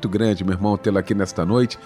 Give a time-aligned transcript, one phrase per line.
[0.00, 1.78] muito grande, meu irmão, tê-lo aqui nesta noite.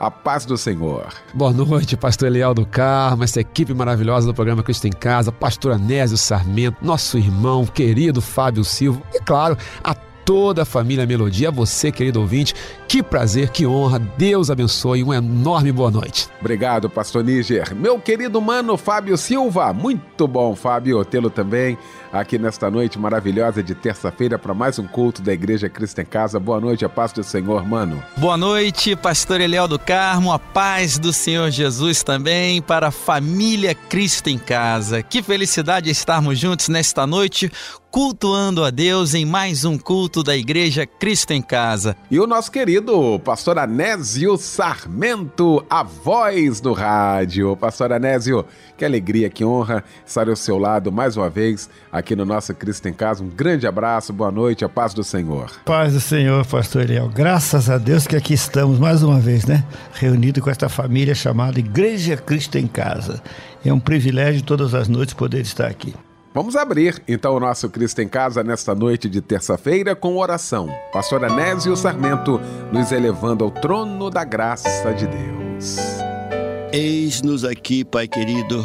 [0.00, 1.08] A paz do Senhor.
[1.34, 5.72] Boa noite, pastor Eliel do Carmo, essa equipe maravilhosa do programa Cristo em Casa, pastor
[5.72, 9.94] Anésio Sarmento, nosso irmão querido Fábio Silva e, claro, a
[10.28, 12.54] toda a família Melodia, a você, querido ouvinte.
[12.86, 13.98] Que prazer, que honra.
[13.98, 15.02] Deus abençoe.
[15.02, 16.28] Uma enorme boa noite.
[16.38, 17.74] Obrigado, pastor Níger.
[17.74, 19.72] Meu querido mano Fábio Silva.
[19.72, 21.78] Muito bom, Fábio, tê-lo também
[22.12, 26.38] aqui nesta noite maravilhosa de terça-feira para mais um culto da Igreja Cristo em Casa.
[26.38, 28.02] Boa noite, a paz do Senhor, mano.
[28.16, 33.74] Boa noite, pastor Eliel do Carmo, a paz do Senhor Jesus também para a família
[33.74, 35.02] Cristo em Casa.
[35.02, 37.50] Que felicidade estarmos juntos nesta noite
[37.90, 41.96] cultuando a Deus em mais um culto da Igreja Cristo em Casa.
[42.10, 47.56] E o nosso querido pastor Anésio Sarmento, a voz do rádio.
[47.56, 48.44] Pastor Anésio,
[48.76, 52.88] que alegria, que honra estar ao seu lado mais uma vez aqui no nosso Cristo
[52.88, 53.24] em Casa.
[53.24, 55.50] Um grande abraço, boa noite, a paz do Senhor.
[55.64, 57.08] Paz do Senhor, pastor Eliel.
[57.08, 59.64] Graças a Deus que aqui estamos mais uma vez, né?
[59.94, 63.22] Reunido com esta família chamada Igreja Cristo em Casa.
[63.64, 65.94] É um privilégio todas as noites poder estar aqui.
[66.38, 70.68] Vamos abrir então o nosso Cristo em Casa nesta noite de terça-feira com oração.
[70.92, 72.40] Pastor Anésio Sarmento
[72.72, 75.78] nos elevando ao trono da graça de Deus.
[76.72, 78.64] Eis-nos aqui, Pai querido,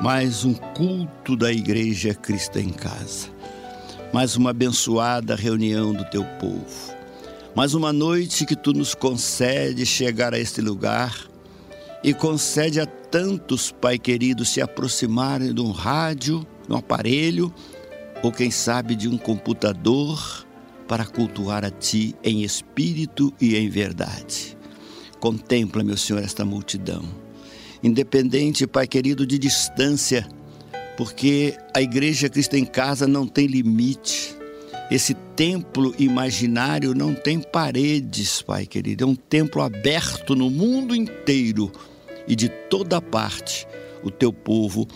[0.00, 3.28] mais um culto da Igreja Cristo em Casa.
[4.12, 6.94] Mais uma abençoada reunião do teu povo.
[7.52, 11.16] Mais uma noite que tu nos concede chegar a este lugar
[12.04, 17.52] e concede a tantos, Pai querido, se aproximarem de um rádio um aparelho
[18.22, 20.46] ou quem sabe de um computador
[20.86, 24.56] para cultuar a Ti em espírito e em verdade.
[25.18, 27.02] Contempla, meu Senhor, esta multidão.
[27.82, 30.26] Independente, Pai querido, de distância,
[30.96, 34.36] porque a Igreja Cristo em Casa não tem limite.
[34.90, 39.04] Esse templo imaginário não tem paredes, Pai querido.
[39.04, 41.72] É um templo aberto no mundo inteiro
[42.28, 43.66] e de toda parte.
[44.04, 44.86] O teu povo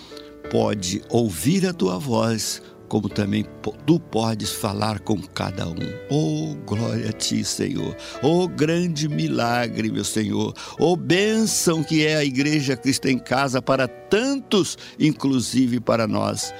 [0.51, 3.45] pode ouvir a tua voz, como também
[3.85, 5.75] tu podes falar com cada um.
[6.11, 7.97] Oh, glória a ti, Senhor.
[8.23, 10.55] Oh, grande milagre, meu Senhor.
[10.79, 16.55] Oh, bênção que é a Igreja Cristo em Casa para tantos, inclusive para nós.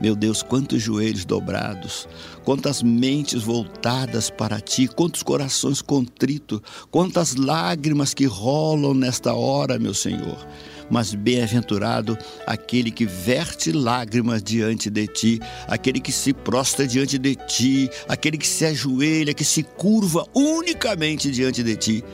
[0.00, 2.08] Meu Deus, quantos joelhos dobrados,
[2.44, 6.60] quantas mentes voltadas para ti, quantos corações contritos,
[6.90, 10.38] quantas lágrimas que rolam nesta hora, meu Senhor
[10.92, 17.34] mas bem-aventurado aquele que verte lágrimas diante de ti, aquele que se prostra diante de
[17.34, 22.04] ti, aquele que se ajoelha, que se curva unicamente diante de ti.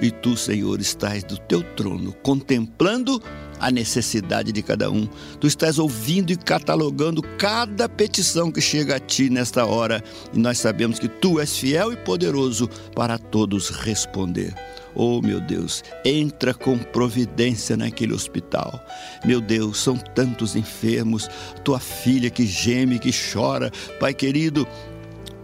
[0.00, 3.22] E tu, Senhor, estás do teu trono contemplando
[3.60, 5.08] a necessidade de cada um.
[5.38, 10.58] Tu estás ouvindo e catalogando cada petição que chega a ti nesta hora, e nós
[10.58, 14.54] sabemos que tu és fiel e poderoso para todos responder.
[14.94, 18.84] Oh, meu Deus, entra com providência naquele hospital.
[19.24, 21.28] Meu Deus, são tantos enfermos,
[21.62, 23.70] tua filha que geme, que chora.
[24.00, 24.66] Pai querido,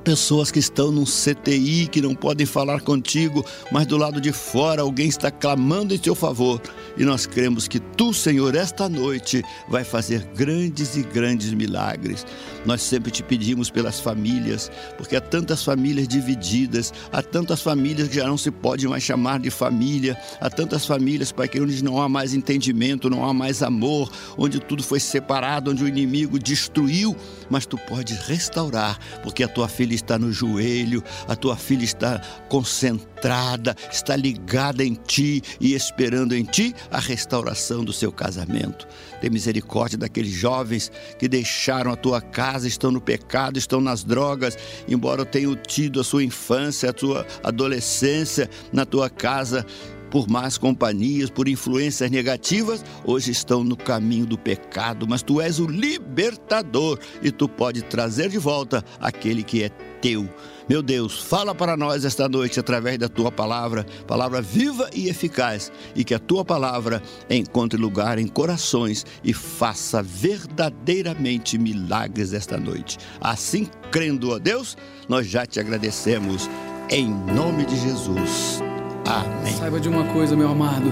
[0.07, 4.83] pessoas que estão num CTI que não podem falar contigo, mas do lado de fora
[4.83, 6.63] alguém está clamando em teu favor.
[6.97, 12.25] E nós cremos que tu, Senhor, esta noite vai fazer grandes e grandes milagres.
[12.65, 18.15] Nós sempre te pedimos pelas famílias, porque há tantas famílias divididas, há tantas famílias que
[18.15, 22.01] já não se pode mais chamar de família, há tantas famílias, Pai, que onde não
[22.01, 24.09] há mais entendimento, não há mais amor,
[24.39, 27.17] onde tudo foi separado, onde o inimigo destruiu,
[27.51, 32.21] mas tu podes restaurar, porque a tua filha está no joelho, a tua filha está
[32.49, 38.87] concentrada, está ligada em ti e esperando em ti a restauração do seu casamento.
[39.21, 44.57] Tem misericórdia daqueles jovens que deixaram a tua casa, estão no pecado, estão nas drogas,
[44.89, 49.65] embora tenham tido a sua infância, a sua adolescência na tua casa
[50.11, 55.59] por más companhias, por influências negativas, hoje estão no caminho do pecado, mas tu és
[55.59, 59.69] o libertador e tu pode trazer de volta aquele que é
[60.01, 60.29] teu.
[60.69, 65.71] Meu Deus, fala para nós esta noite através da tua palavra, palavra viva e eficaz,
[65.95, 67.01] e que a tua palavra
[67.31, 72.99] encontre lugar em corações e faça verdadeiramente milagres esta noite.
[73.21, 74.77] Assim, crendo a Deus,
[75.09, 76.51] nós já te agradecemos
[76.91, 78.61] em nome de Jesus.
[79.07, 79.55] Amém.
[79.57, 80.91] Saiba de uma coisa, meu amado.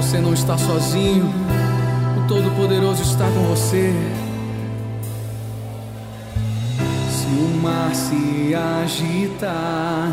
[0.00, 1.32] Você não está sozinho.
[2.18, 3.94] O Todo-Poderoso está com você.
[7.10, 10.12] Se o mar se agitar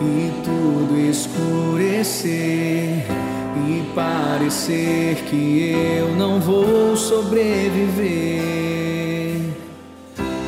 [0.00, 3.06] e tudo escurecer
[3.68, 8.16] e parecer que eu não vou sobreviver,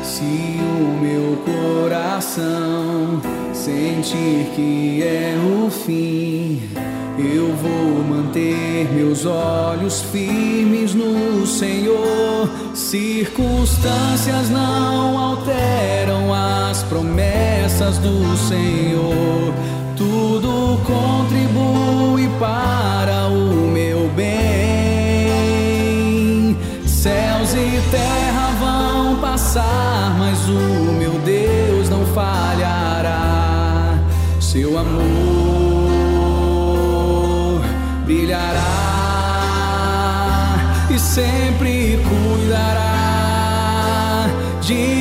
[0.03, 3.21] se o meu coração
[3.59, 6.61] sentir que é o fim,
[7.17, 12.49] eu vou manter meus olhos firmes no Senhor.
[12.73, 19.53] Circunstâncias não alteram as promessas do Senhor.
[19.97, 24.29] Tudo contribui para o meu bem.
[26.85, 30.98] Céus e terra vão passar, mas o
[34.51, 34.97] Seu amor
[38.03, 38.65] brilhará
[40.89, 42.89] e sempre cuidará
[44.59, 44.98] de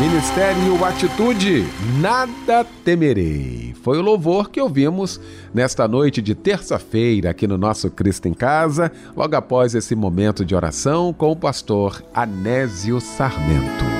[0.00, 1.66] Ministério Atitude,
[2.00, 3.74] nada temerei.
[3.82, 5.20] Foi o louvor que ouvimos
[5.52, 10.54] nesta noite de terça-feira aqui no nosso Cristo em Casa, logo após esse momento de
[10.54, 13.93] oração com o pastor Anésio Sarmento.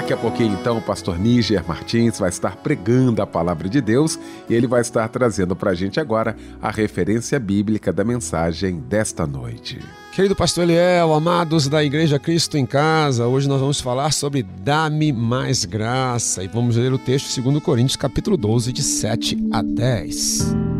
[0.00, 4.18] Daqui a pouquinho, então, o pastor Níger Martins vai estar pregando a palavra de Deus
[4.48, 9.26] e ele vai estar trazendo para a gente agora a referência bíblica da mensagem desta
[9.26, 9.78] noite.
[10.14, 15.12] Querido pastor Eliel, amados da Igreja Cristo em Casa, hoje nós vamos falar sobre Dá-me
[15.12, 20.79] mais graça e vamos ler o texto 2 Coríntios capítulo 12, de 7 a 10.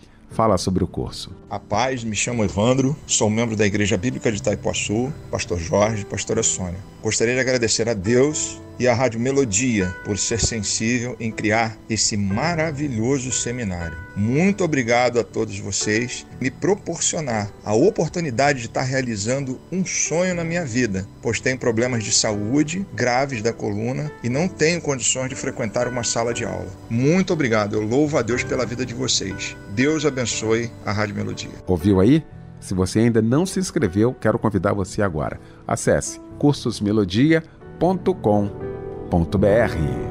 [0.31, 1.31] fala sobre o curso.
[1.49, 6.41] A paz, me chamo Evandro, sou membro da Igreja Bíblica de Itaipuaçu, pastor Jorge, pastora
[6.41, 6.79] Sônia.
[7.03, 12.17] Gostaria de agradecer a Deus e à Rádio Melodia por ser sensível em criar esse
[12.17, 13.95] maravilhoso seminário.
[14.15, 20.43] Muito obrigado a todos vocês me proporcionar a oportunidade de estar realizando um sonho na
[20.43, 25.35] minha vida, pois tenho problemas de saúde graves da coluna e não tenho condições de
[25.35, 26.69] frequentar uma sala de aula.
[26.89, 29.55] Muito obrigado, eu louvo a Deus pela vida de vocês.
[29.75, 31.51] Deus abençoe a Rádio Melodia.
[31.67, 32.23] Ouviu aí?
[32.59, 35.39] Se você ainda não se inscreveu, quero convidar você agora.
[35.67, 38.70] Acesse cursosmelodia.com.br
[39.11, 40.10] www.ufsc.edu.br.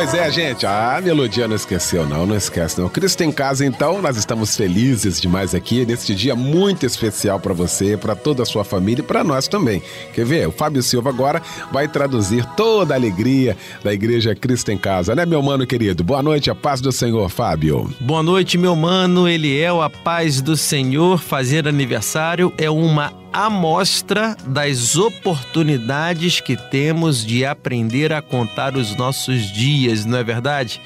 [0.00, 2.88] Pois é, gente, a melodia não esqueceu, não, não esquece, não.
[2.88, 7.98] Cristo em casa, então, nós estamos felizes demais aqui neste dia muito especial para você,
[7.98, 9.82] para toda a sua família e para nós também.
[10.14, 10.48] Quer ver?
[10.48, 13.54] O Fábio Silva agora vai traduzir toda a alegria
[13.84, 16.02] da Igreja Cristo em Casa, né, meu mano querido?
[16.02, 17.94] Boa noite, a paz do Senhor, Fábio.
[18.00, 21.18] Boa noite, meu mano Eliel, a paz do Senhor.
[21.18, 29.52] Fazer aniversário é uma amostra das oportunidades que temos de aprender a contar os nossos
[29.52, 30.80] dias, não é verdade?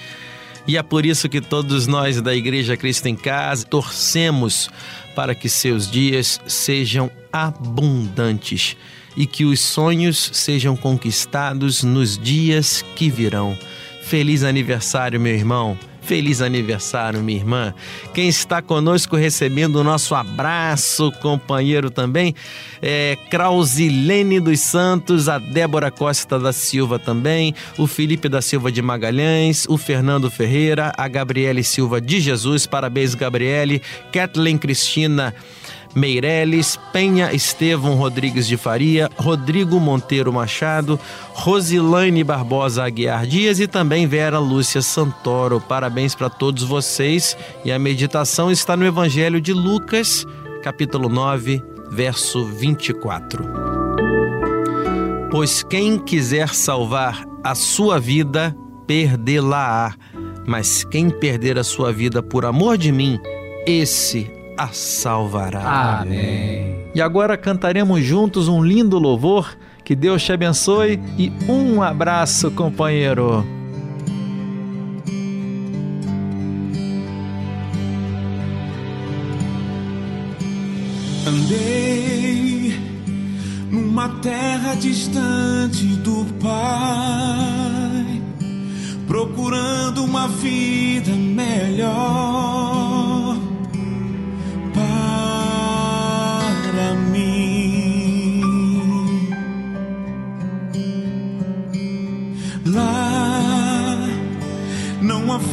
[0.66, 4.70] E é por isso que todos nós da Igreja Cristo em Casa torcemos
[5.14, 8.76] para que seus dias sejam abundantes
[9.16, 13.56] e que os sonhos sejam conquistados nos dias que virão.
[14.02, 15.78] Feliz aniversário, meu irmão!
[16.06, 17.74] Feliz aniversário, minha irmã.
[18.12, 22.34] Quem está conosco recebendo o nosso abraço, companheiro também,
[22.82, 28.82] é Krausilene dos Santos, a Débora Costa da Silva também, o Felipe da Silva de
[28.82, 33.80] Magalhães, o Fernando Ferreira, a Gabriele Silva de Jesus, parabéns, Gabriele,
[34.12, 35.34] Kathleen Cristina.
[35.94, 40.98] Meireles, Penha Estevão Rodrigues de Faria, Rodrigo Monteiro Machado,
[41.32, 45.60] Rosilane Barbosa Aguiar Dias e também Vera Lúcia Santoro.
[45.60, 47.36] Parabéns para todos vocês.
[47.64, 50.26] E a meditação está no Evangelho de Lucas,
[50.62, 53.44] capítulo 9, verso 24.
[55.30, 58.54] Pois quem quiser salvar a sua vida,
[58.86, 59.94] perdê-la-á.
[60.46, 63.18] Mas quem perder a sua vida por amor de mim,
[63.66, 66.00] esse a salvará.
[66.00, 66.86] Amém.
[66.94, 69.56] E agora cantaremos juntos um lindo louvor.
[69.84, 73.44] Que Deus te abençoe e um abraço, companheiro.
[81.26, 82.78] Andei
[83.70, 88.22] numa terra distante do Pai,
[89.06, 93.13] procurando uma vida melhor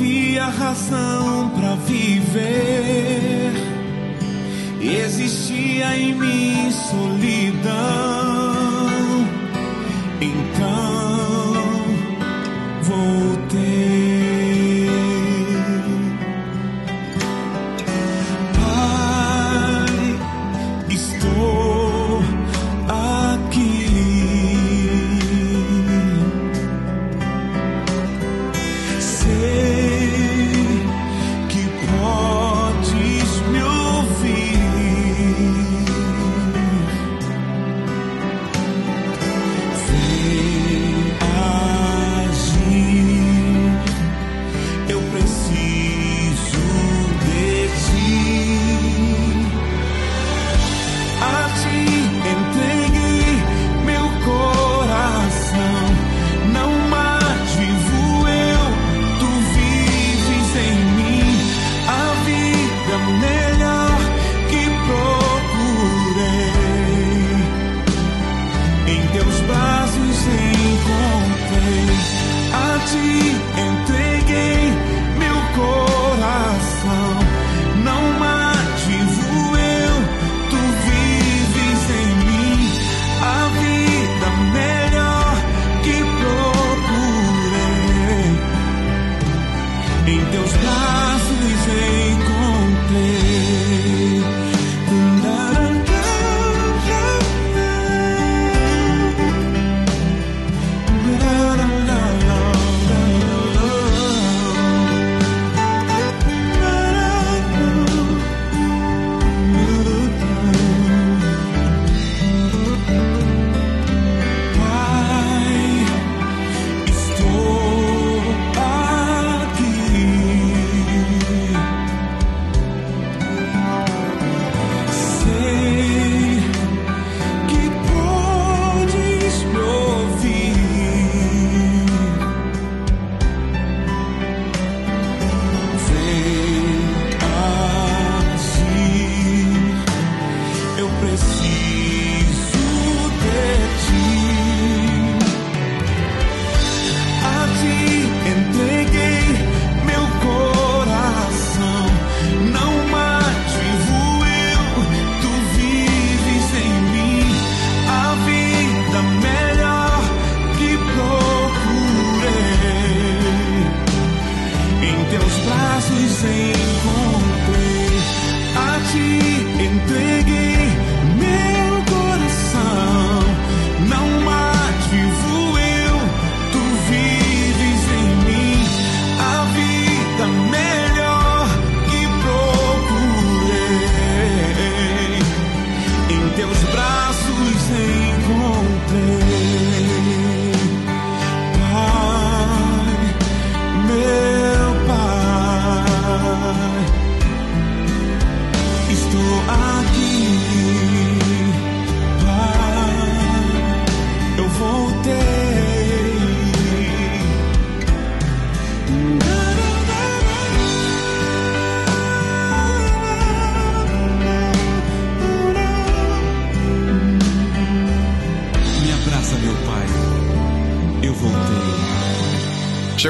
[0.02, 3.54] havia razão para viver,
[4.82, 7.62] existia em mim solidão.
[10.20, 10.91] Então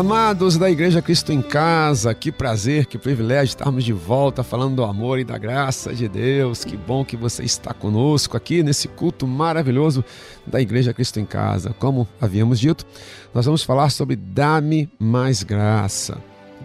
[0.00, 4.82] Amados da Igreja Cristo em Casa, que prazer, que privilégio estarmos de volta falando do
[4.82, 6.64] amor e da graça de Deus.
[6.64, 10.02] Que bom que você está conosco aqui nesse culto maravilhoso
[10.46, 11.74] da Igreja Cristo em Casa.
[11.78, 12.86] Como havíamos dito,
[13.34, 16.16] nós vamos falar sobre Dá-me mais graça.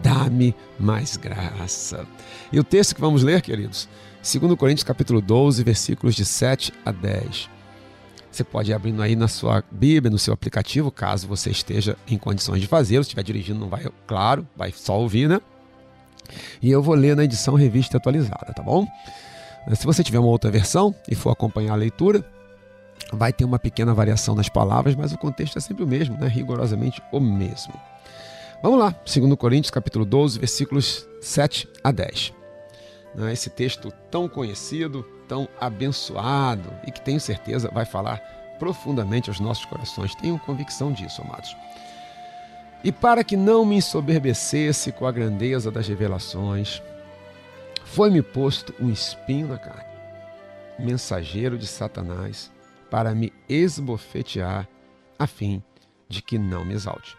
[0.01, 2.07] Dá-me mais graça.
[2.53, 3.89] E o texto que vamos ler, queridos,
[4.23, 7.54] 2 Coríntios capítulo 12, versículos de 7 a 10.
[8.35, 12.17] Você pode ir abrindo aí na sua Bíblia, no seu aplicativo, caso você esteja em
[12.17, 13.01] condições de fazê-lo.
[13.01, 15.39] Se estiver dirigindo, não vai, claro, vai só ouvir, né?
[16.61, 18.85] E eu vou ler na edição revista atualizada, tá bom?
[19.73, 22.29] Se você tiver uma outra versão e for acompanhar a leitura,
[23.13, 26.27] vai ter uma pequena variação nas palavras, mas o contexto é sempre o mesmo, né?
[26.27, 27.73] Rigorosamente o mesmo.
[28.61, 32.33] Vamos lá, 2 Coríntios, capítulo 12, versículos 7 a 10.
[33.31, 38.19] Esse texto tão conhecido, tão abençoado e que tenho certeza vai falar
[38.59, 40.15] profundamente aos nossos corações.
[40.15, 41.55] Tenho convicção disso, amados.
[42.83, 46.81] E para que não me ensoberbecesse com a grandeza das revelações,
[47.83, 49.85] foi-me posto um espinho na carne,
[50.77, 52.51] mensageiro de Satanás,
[52.89, 54.67] para me esbofetear,
[55.17, 55.63] a fim
[56.07, 57.17] de que não me exalte.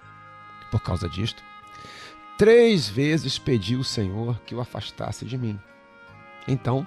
[0.71, 1.42] Por causa disto,
[2.38, 5.59] três vezes pedi o Senhor que o afastasse de mim.
[6.47, 6.87] Então,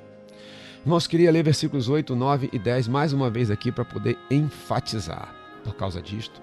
[0.83, 5.31] Irmãos, queria ler versículos 8, 9 e 10 mais uma vez aqui para poder enfatizar.
[5.63, 6.41] Por causa disto,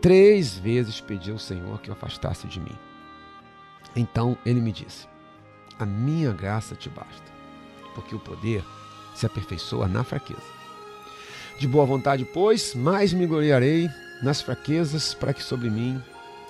[0.00, 2.74] três vezes pedi ao Senhor que o afastasse de mim.
[3.94, 5.06] Então ele me disse:
[5.78, 7.30] A minha graça te basta,
[7.94, 8.64] porque o poder
[9.14, 10.40] se aperfeiçoa na fraqueza.
[11.58, 13.86] De boa vontade, pois, mais me gloriarei
[14.22, 16.02] nas fraquezas, para que sobre mim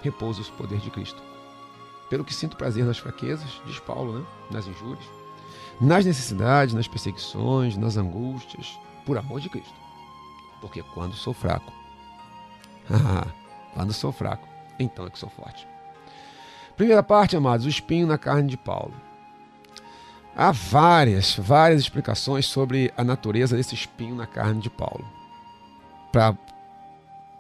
[0.03, 1.21] repouse o poder de Cristo.
[2.09, 4.27] Pelo que sinto prazer nas fraquezas, diz Paulo, né?
[4.53, 5.22] nas injúrias,
[5.81, 9.75] nas necessidades, nas perseguições, nas angústias, por amor de Cristo.
[10.61, 11.73] Porque quando sou fraco,
[13.75, 14.47] quando sou fraco,
[14.79, 15.67] então é que sou forte.
[16.77, 18.95] Primeira parte, amados, o espinho na carne de Paulo.
[20.35, 25.07] Há várias, várias explicações sobre a natureza desse espinho na carne de Paulo.
[26.11, 26.37] Para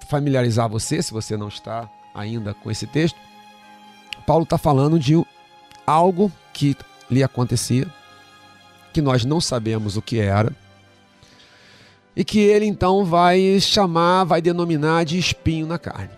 [0.07, 3.18] familiarizar você, se você não está ainda com esse texto,
[4.27, 5.14] Paulo está falando de
[5.87, 6.77] algo que
[7.11, 7.87] lhe acontecia,
[8.93, 10.55] que nós não sabemos o que era,
[12.15, 16.11] e que ele então vai chamar, vai denominar de espinho na carne.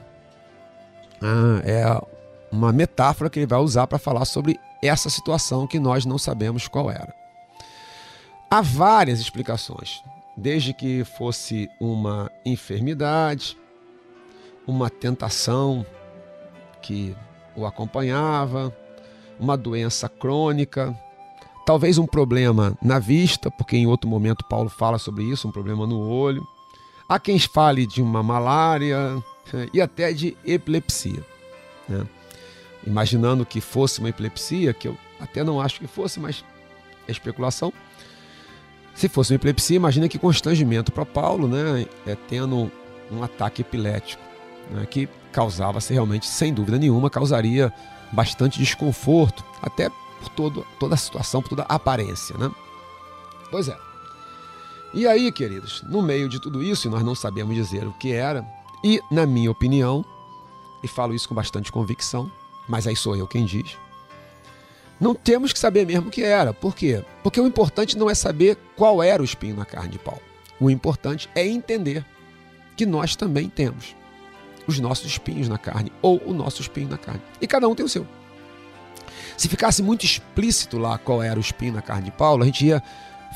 [1.23, 1.85] Ah, é
[2.51, 6.69] uma metáfora que ele vai usar para falar sobre essa situação que nós não sabemos
[6.69, 7.15] qual era.
[8.51, 10.03] Há várias explicações,
[10.37, 13.57] desde que fosse uma enfermidade,
[14.67, 15.85] uma tentação
[16.83, 17.17] que
[17.57, 18.75] o acompanhava,
[19.39, 20.97] uma doença crônica,
[21.65, 25.87] talvez um problema na vista, porque em outro momento Paulo fala sobre isso, um problema
[25.87, 26.47] no olho.
[27.09, 29.23] Há quem fale de uma malária
[29.73, 31.25] e até de epilepsia.
[31.89, 32.07] Né?
[32.87, 36.45] Imaginando que fosse uma epilepsia, que eu até não acho que fosse, mas
[37.07, 37.73] é especulação.
[38.95, 41.87] Se fosse uma epilepsia, imagina que constrangimento para Paulo, né?
[42.07, 42.71] É tendo
[43.11, 44.23] um ataque epilético,
[44.71, 44.87] né?
[44.87, 47.73] que causava-se realmente, sem dúvida nenhuma, causaria
[48.13, 49.91] bastante desconforto, até
[50.25, 52.51] por todo, toda a situação, por toda a aparência, né?
[53.51, 53.77] Pois é.
[54.93, 58.13] E aí, queridos, no meio de tudo isso, e nós não sabemos dizer o que
[58.13, 58.47] era,
[58.83, 60.05] e na minha opinião,
[60.83, 62.31] e falo isso com bastante convicção,
[62.69, 63.77] mas aí sou eu quem diz,
[65.01, 66.53] não temos que saber mesmo o que era.
[66.53, 67.05] Por quê?
[67.23, 70.23] Porque o importante não é saber qual era o espinho na carne de Paulo.
[70.61, 72.05] O importante é entender
[72.77, 73.97] que nós também temos
[74.67, 77.21] os nossos espinhos na carne, ou o nosso espinho na carne.
[77.41, 78.07] E cada um tem o seu.
[79.37, 82.67] Se ficasse muito explícito lá qual era o espinho na carne de Paulo, a gente
[82.67, 82.83] ia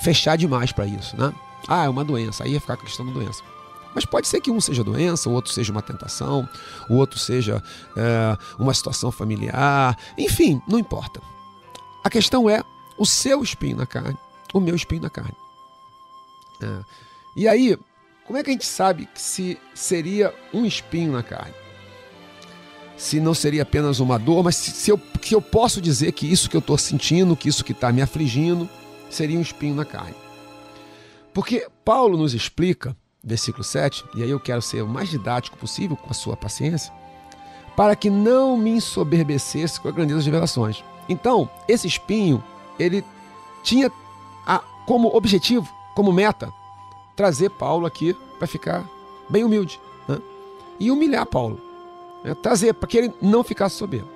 [0.03, 1.33] fechar demais para isso, né?
[1.67, 3.43] Ah, é uma doença, aí ia ficar a questão da doença.
[3.95, 6.49] Mas pode ser que um seja doença, o outro seja uma tentação,
[6.89, 7.63] o outro seja
[7.97, 11.21] é, uma situação familiar, enfim, não importa.
[12.05, 12.63] A questão é
[12.97, 14.17] o seu espinho na carne,
[14.55, 15.35] o meu espinho na carne.
[16.63, 16.81] É.
[17.37, 17.79] E aí,
[18.27, 21.55] como é que a gente sabe se seria um espinho na carne?
[22.99, 26.31] Se não seria apenas uma dor, mas se, se eu, que eu posso dizer que
[26.31, 28.69] isso que eu estou sentindo, que isso que está me afligindo,
[29.09, 30.15] seria um espinho na carne.
[31.33, 35.97] Porque Paulo nos explica, versículo 7, e aí eu quero ser o mais didático possível
[35.97, 36.93] com a sua paciência,
[37.77, 40.83] para que não me ensoberbecesse com a grandeza das revelações.
[41.09, 42.43] Então, esse espinho,
[42.79, 43.05] ele
[43.63, 43.91] tinha
[44.45, 46.53] a, como objetivo, como meta,
[47.15, 48.85] trazer Paulo aqui para ficar
[49.29, 50.19] bem humilde né?
[50.81, 51.68] e humilhar Paulo.
[52.25, 52.35] Né?
[52.35, 54.11] Trazer para que ele não ficasse soberbo.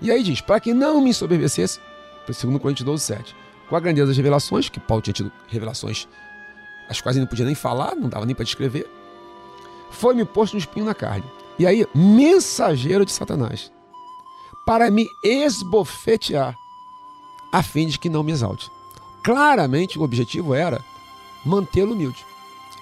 [0.00, 1.80] E aí diz: para que não me ensoberbecesse,
[2.32, 3.36] segundo Coríntios 12, 7,
[3.68, 6.08] com a grandeza das revelações, que Paulo tinha tido revelações
[6.88, 8.88] as quais ele não podia nem falar, não dava nem para descrever,
[9.90, 11.24] foi-me posto um espinho na carne.
[11.58, 13.72] E aí, mensageiro de Satanás,
[14.66, 16.54] para me esbofetear,
[17.52, 18.70] a fim de que não me exalte.
[19.22, 20.84] Claramente o objetivo era
[21.44, 22.24] mantê-lo humilde.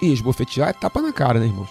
[0.01, 1.69] E esbofetear é tapa na cara, né, irmãos?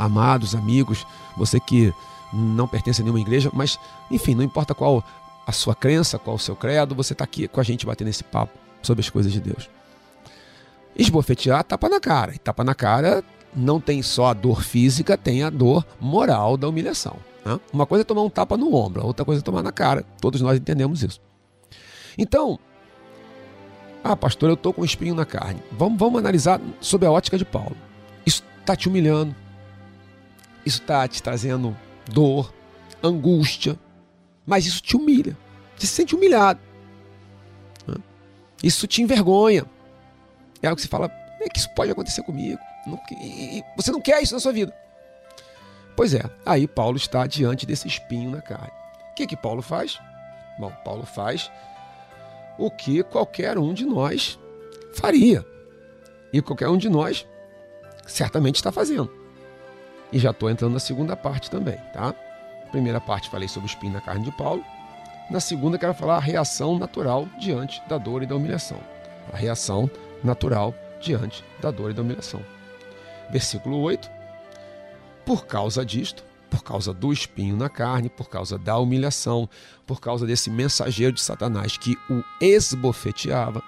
[0.00, 1.92] Amados, amigos, você que
[2.32, 3.78] não pertence a nenhuma igreja, mas
[4.10, 5.04] enfim, não importa qual
[5.46, 8.24] a sua crença, qual o seu credo, você está aqui com a gente batendo esse
[8.24, 9.68] papo sobre as coisas de Deus.
[10.96, 12.34] Esbofetear, tapa na cara.
[12.34, 13.22] E tapa na cara
[13.54, 17.16] não tem só a dor física, tem a dor moral da humilhação.
[17.44, 17.60] Né?
[17.70, 20.02] Uma coisa é tomar um tapa no ombro, outra coisa é tomar na cara.
[20.18, 21.20] Todos nós entendemos isso.
[22.16, 22.58] Então,
[24.02, 25.62] ah, pastor, eu estou com um espinho na carne.
[25.72, 27.76] Vamos, vamos analisar sob a ótica de Paulo.
[28.24, 29.36] Isso está te humilhando.
[30.70, 31.76] Isso está te trazendo
[32.08, 32.54] dor,
[33.02, 33.76] angústia.
[34.46, 35.36] Mas isso te humilha.
[35.76, 36.60] Você se sente humilhado.
[38.62, 39.66] Isso te envergonha.
[40.62, 42.60] É algo que você fala, é que isso pode acontecer comigo.
[43.76, 44.72] você não quer isso na sua vida.
[45.96, 48.70] Pois é, aí Paulo está diante desse espinho na carne.
[49.10, 49.98] O que que Paulo faz?
[50.56, 51.50] Bom, Paulo faz
[52.56, 54.38] o que qualquer um de nós
[54.94, 55.44] faria.
[56.32, 57.26] E qualquer um de nós
[58.06, 59.19] certamente está fazendo.
[60.12, 62.14] E já estou entrando na segunda parte também, tá?
[62.70, 64.64] Primeira parte falei sobre o espinho na carne de Paulo.
[65.30, 68.78] Na segunda quero falar a reação natural diante da dor e da humilhação.
[69.32, 69.88] A reação
[70.24, 72.40] natural diante da dor e da humilhação.
[73.30, 74.10] Versículo 8.
[75.24, 79.48] Por causa disto, por causa do espinho na carne, por causa da humilhação,
[79.86, 83.62] por causa desse mensageiro de Satanás que o esbofeteava,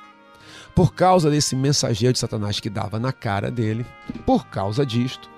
[0.74, 3.86] por causa desse mensageiro de Satanás que dava na cara dele,
[4.26, 5.30] por causa disto,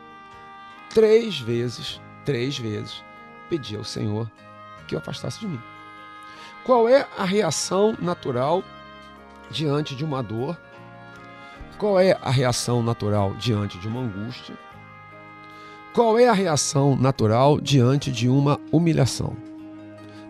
[0.95, 3.03] três vezes, três vezes,
[3.51, 4.31] pedi ao Senhor
[4.89, 5.61] que o afastasse de mim.
[6.65, 8.65] Qual é a reação natural
[9.51, 10.57] diante de uma dor
[11.79, 14.55] qual é a reação natural diante de uma angústia?
[15.93, 19.37] Qual é a reação natural diante de uma humilhação?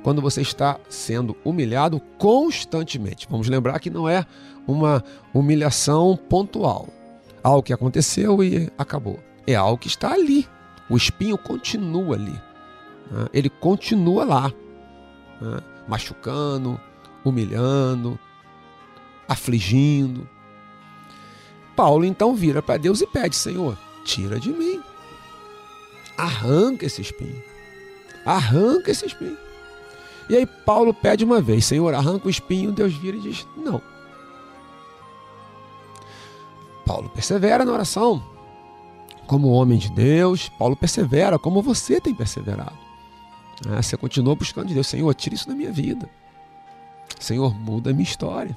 [0.03, 3.27] Quando você está sendo humilhado constantemente.
[3.31, 4.27] Vamos lembrar que não é
[4.67, 6.89] uma humilhação pontual.
[7.43, 9.19] Algo que aconteceu e acabou.
[9.47, 10.49] É algo que está ali.
[10.89, 12.41] O espinho continua ali.
[13.11, 13.27] Né?
[13.33, 14.53] Ele continua lá,
[15.41, 15.61] né?
[15.89, 16.81] machucando,
[17.25, 18.19] humilhando,
[19.29, 20.29] afligindo.
[21.75, 24.81] Paulo então vira para Deus e pede: Senhor, tira de mim.
[26.17, 27.43] Arranca esse espinho.
[28.25, 29.37] Arranca esse espinho.
[30.29, 32.73] E aí Paulo pede uma vez: Senhor, arranca o espinho.
[32.73, 33.83] Deus vira e diz: Não.
[36.87, 38.34] Paulo persevera na oração.
[39.27, 42.77] Como homem de Deus, Paulo persevera como você tem perseverado.
[43.69, 46.09] Ah, você continua buscando de Deus: Senhor, tira isso da minha vida.
[47.19, 48.57] Senhor, muda a minha história.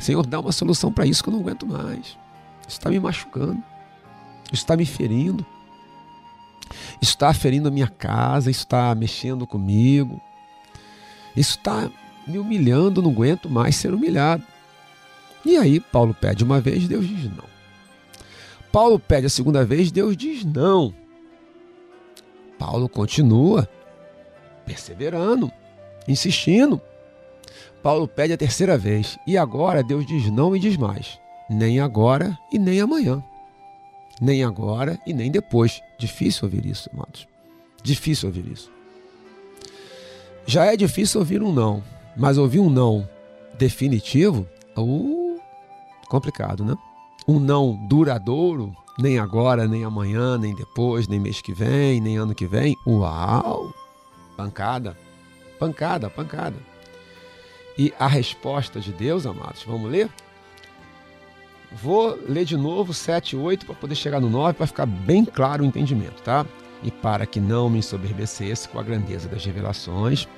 [0.00, 2.18] Senhor, dá uma solução para isso que eu não aguento mais.
[2.66, 3.62] Isso está me machucando.
[4.52, 5.44] Isso está me ferindo.
[7.00, 8.50] Isso está ferindo a minha casa.
[8.50, 10.20] Isso está mexendo comigo.
[11.36, 11.90] Isso está
[12.26, 13.02] me humilhando.
[13.02, 14.42] Não aguento mais ser humilhado.
[15.44, 17.53] E aí, Paulo pede uma vez, Deus diz não.
[18.74, 20.92] Paulo pede a segunda vez, Deus diz não.
[22.58, 23.68] Paulo continua
[24.66, 25.48] perseverando.
[26.08, 26.80] Insistindo,
[27.84, 31.20] Paulo pede a terceira vez, e agora Deus diz não e diz mais.
[31.48, 33.22] Nem agora e nem amanhã.
[34.20, 35.80] Nem agora e nem depois.
[35.96, 37.28] Difícil ouvir isso, amados.
[37.80, 38.72] Difícil ouvir isso.
[40.46, 41.80] Já é difícil ouvir um não,
[42.16, 43.08] mas ouvir um não
[43.56, 45.40] definitivo, uh,
[46.08, 46.76] complicado, né?
[47.26, 52.34] Um não duradouro, nem agora, nem amanhã, nem depois, nem mês que vem, nem ano
[52.34, 52.76] que vem.
[52.86, 53.72] Uau!
[54.36, 54.96] Pancada,
[55.58, 56.56] pancada, pancada.
[57.78, 60.10] E a resposta de Deus, amados, vamos ler?
[61.72, 65.24] Vou ler de novo 7 e 8 para poder chegar no 9 para ficar bem
[65.24, 66.46] claro o entendimento, tá?
[66.82, 70.28] E para que não me ensoberbecesse com a grandeza das revelações,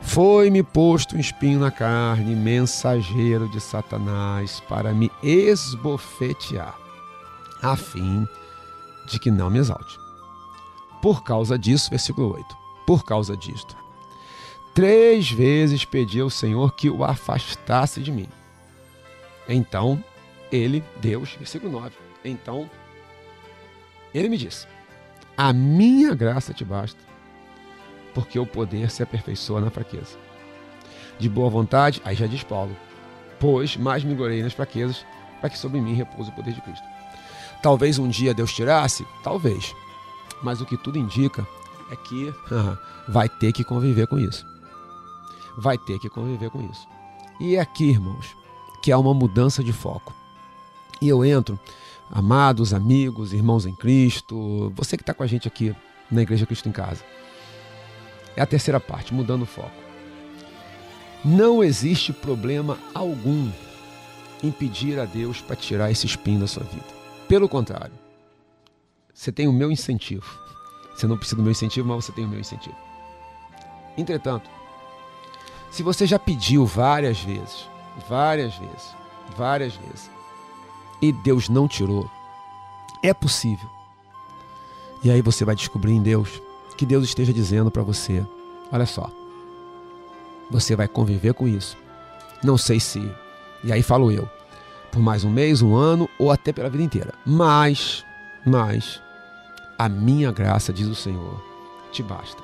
[0.00, 6.76] foi-me posto um espinho na carne, mensageiro de Satanás, para me esbofetear,
[7.62, 8.26] a fim
[9.06, 9.98] de que não me exalte.
[11.02, 12.56] Por causa disso, versículo 8,
[12.86, 13.76] por causa disto,
[14.74, 18.28] três vezes pedi ao Senhor que o afastasse de mim.
[19.48, 20.02] Então,
[20.50, 22.68] ele, Deus, versículo 9, então,
[24.14, 24.66] ele me disse:
[25.36, 27.07] A minha graça te basta
[28.18, 30.18] porque o poder se aperfeiçoa na fraqueza.
[31.20, 32.76] De boa vontade, aí já diz Paulo,
[33.38, 35.06] pois mais me gloriei nas fraquezas,
[35.40, 36.84] para que sobre mim repouse o poder de Cristo.
[37.62, 39.06] Talvez um dia Deus tirasse?
[39.22, 39.72] Talvez.
[40.42, 41.46] Mas o que tudo indica
[41.92, 42.34] é que
[43.06, 44.44] vai ter que conviver com isso.
[45.56, 46.88] Vai ter que conviver com isso.
[47.38, 48.36] E é aqui, irmãos,
[48.82, 50.12] que há uma mudança de foco.
[51.00, 51.56] E eu entro,
[52.10, 55.72] amados, amigos, irmãos em Cristo, você que está com a gente aqui
[56.10, 57.04] na Igreja Cristo em Casa.
[58.38, 59.72] É a terceira parte, mudando o foco.
[61.24, 63.50] Não existe problema algum
[64.40, 66.86] em pedir a Deus para tirar esse espinho da sua vida.
[67.26, 67.92] Pelo contrário,
[69.12, 70.24] você tem o meu incentivo.
[70.94, 72.76] Você não precisa do meu incentivo, mas você tem o meu incentivo.
[73.96, 74.48] Entretanto,
[75.72, 77.68] se você já pediu várias vezes,
[78.08, 78.94] várias vezes,
[79.36, 80.08] várias vezes,
[81.02, 82.08] e Deus não tirou,
[83.02, 83.68] é possível.
[85.02, 86.40] E aí você vai descobrir em Deus
[86.78, 88.24] que Deus esteja dizendo para você:
[88.72, 89.10] olha só,
[90.50, 91.76] você vai conviver com isso.
[92.42, 93.10] Não sei se,
[93.64, 94.28] e aí falo eu,
[94.92, 97.12] por mais um mês, um ano ou até pela vida inteira.
[97.26, 98.04] Mas,
[98.46, 99.02] mas,
[99.76, 101.42] a minha graça, diz o Senhor,
[101.90, 102.40] te basta.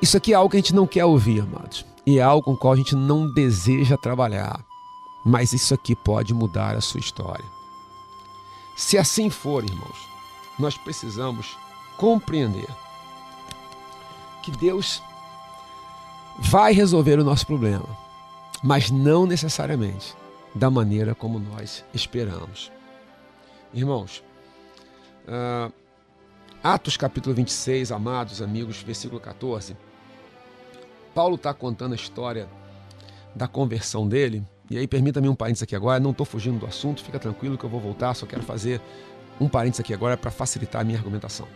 [0.00, 1.84] Isso aqui é algo que a gente não quer ouvir, amados.
[2.06, 4.64] E é algo com o qual a gente não deseja trabalhar.
[5.24, 7.44] Mas isso aqui pode mudar a sua história.
[8.76, 9.98] Se assim for, irmãos,
[10.58, 11.56] nós precisamos
[11.96, 12.68] compreender
[14.50, 15.02] que Deus
[16.38, 17.86] vai resolver o nosso problema,
[18.62, 20.14] mas não necessariamente
[20.54, 22.72] da maneira como nós esperamos.
[23.74, 24.22] Irmãos,
[25.26, 25.72] uh,
[26.62, 29.76] Atos capítulo 26, amados amigos, versículo 14,
[31.14, 32.48] Paulo está contando a história
[33.34, 34.42] da conversão dele.
[34.70, 37.64] E aí, permita-me um parênteses aqui agora, não estou fugindo do assunto, fica tranquilo que
[37.64, 38.80] eu vou voltar, só quero fazer
[39.40, 41.48] um parênteses aqui agora para facilitar a minha argumentação.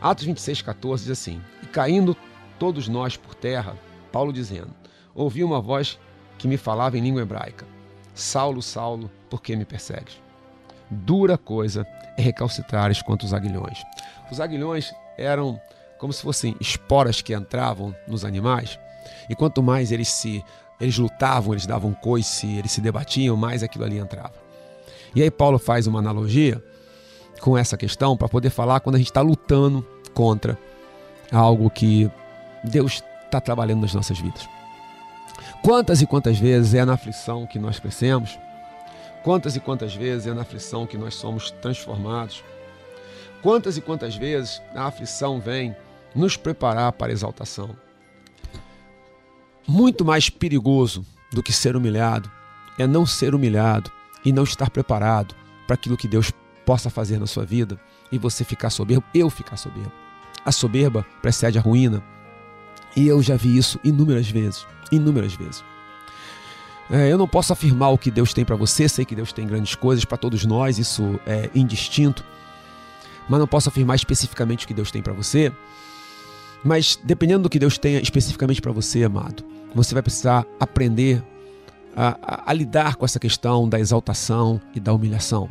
[0.00, 2.16] Atos 26, 14 diz assim: E caindo
[2.58, 3.76] todos nós por terra,
[4.10, 4.70] Paulo dizendo:
[5.14, 5.98] Ouvi uma voz
[6.38, 7.66] que me falava em língua hebraica:
[8.14, 10.20] Saulo, Saulo, por que me persegues?
[10.90, 11.86] Dura coisa
[12.16, 13.78] é recalcitrares contra os aguilhões.
[14.30, 15.60] Os aguilhões eram
[15.98, 18.78] como se fossem esporas que entravam nos animais,
[19.28, 20.42] e quanto mais eles se
[20.80, 24.32] eles lutavam, eles davam coice, eles se debatiam, mais aquilo ali entrava.
[25.14, 26.64] E aí Paulo faz uma analogia
[27.40, 30.58] com essa questão para poder falar quando a gente está lutando contra
[31.32, 32.10] algo que
[32.62, 34.48] Deus está trabalhando nas nossas vidas.
[35.62, 38.38] Quantas e quantas vezes é na aflição que nós crescemos?
[39.22, 42.42] Quantas e quantas vezes é na aflição que nós somos transformados?
[43.42, 45.74] Quantas e quantas vezes a aflição vem
[46.14, 47.70] nos preparar para a exaltação?
[49.66, 52.30] Muito mais perigoso do que ser humilhado
[52.78, 53.90] é não ser humilhado
[54.24, 55.34] e não estar preparado
[55.66, 56.32] para aquilo que Deus
[56.70, 57.76] possa fazer na sua vida
[58.12, 59.90] e você ficar soberbo, eu ficar soberbo.
[60.44, 62.00] A soberba precede a ruína.
[62.94, 65.64] E eu já vi isso inúmeras vezes, inúmeras vezes.
[66.88, 69.48] É, eu não posso afirmar o que Deus tem para você, sei que Deus tem
[69.48, 72.24] grandes coisas para todos nós, isso é indistinto.
[73.28, 75.52] Mas não posso afirmar especificamente o que Deus tem para você.
[76.62, 81.20] Mas dependendo do que Deus tenha especificamente para você, amado, você vai precisar aprender
[81.96, 85.50] a, a, a lidar com essa questão da exaltação e da humilhação.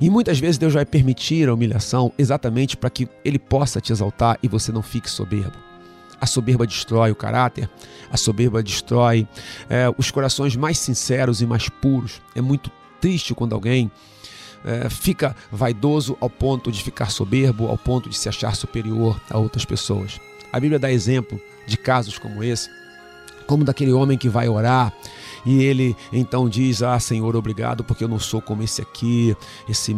[0.00, 4.38] E muitas vezes Deus vai permitir a humilhação exatamente para que Ele possa te exaltar
[4.42, 5.56] e você não fique soberbo.
[6.20, 7.68] A soberba destrói o caráter,
[8.10, 9.26] a soberba destrói
[9.68, 12.22] é, os corações mais sinceros e mais puros.
[12.34, 13.90] É muito triste quando alguém
[14.64, 19.38] é, fica vaidoso ao ponto de ficar soberbo, ao ponto de se achar superior a
[19.38, 20.20] outras pessoas.
[20.52, 22.68] A Bíblia dá exemplo de casos como esse,
[23.46, 24.92] como daquele homem que vai orar
[25.44, 29.36] e ele então diz: Ah, Senhor, obrigado, porque eu não sou como esse aqui,
[29.68, 29.96] esse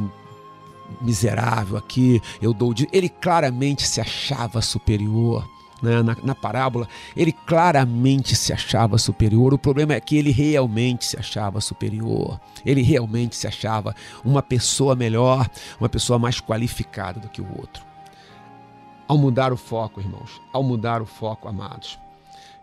[1.00, 2.88] miserável aqui, eu dou de.
[2.92, 5.48] Ele claramente se achava superior.
[5.82, 6.02] Né?
[6.02, 9.52] Na, na parábola, ele claramente se achava superior.
[9.52, 12.40] O problema é que ele realmente se achava superior.
[12.64, 17.84] Ele realmente se achava uma pessoa melhor, uma pessoa mais qualificada do que o outro.
[19.06, 21.98] Ao mudar o foco, irmãos, ao mudar o foco, amados,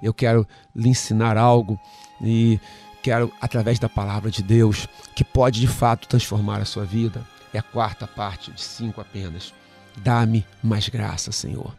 [0.01, 1.79] eu quero lhe ensinar algo
[2.21, 2.59] e
[3.01, 7.23] quero, através da palavra de Deus, que pode de fato transformar a sua vida.
[7.53, 9.53] É a quarta parte de cinco apenas.
[9.97, 11.75] Dá-me mais graça, Senhor.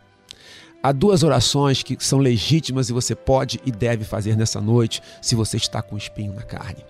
[0.82, 5.34] Há duas orações que são legítimas e você pode e deve fazer nessa noite se
[5.34, 6.84] você está com espinho na carne.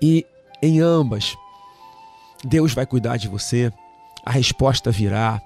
[0.00, 0.24] E
[0.62, 1.36] em ambas,
[2.44, 3.72] Deus vai cuidar de você,
[4.24, 5.42] a resposta virá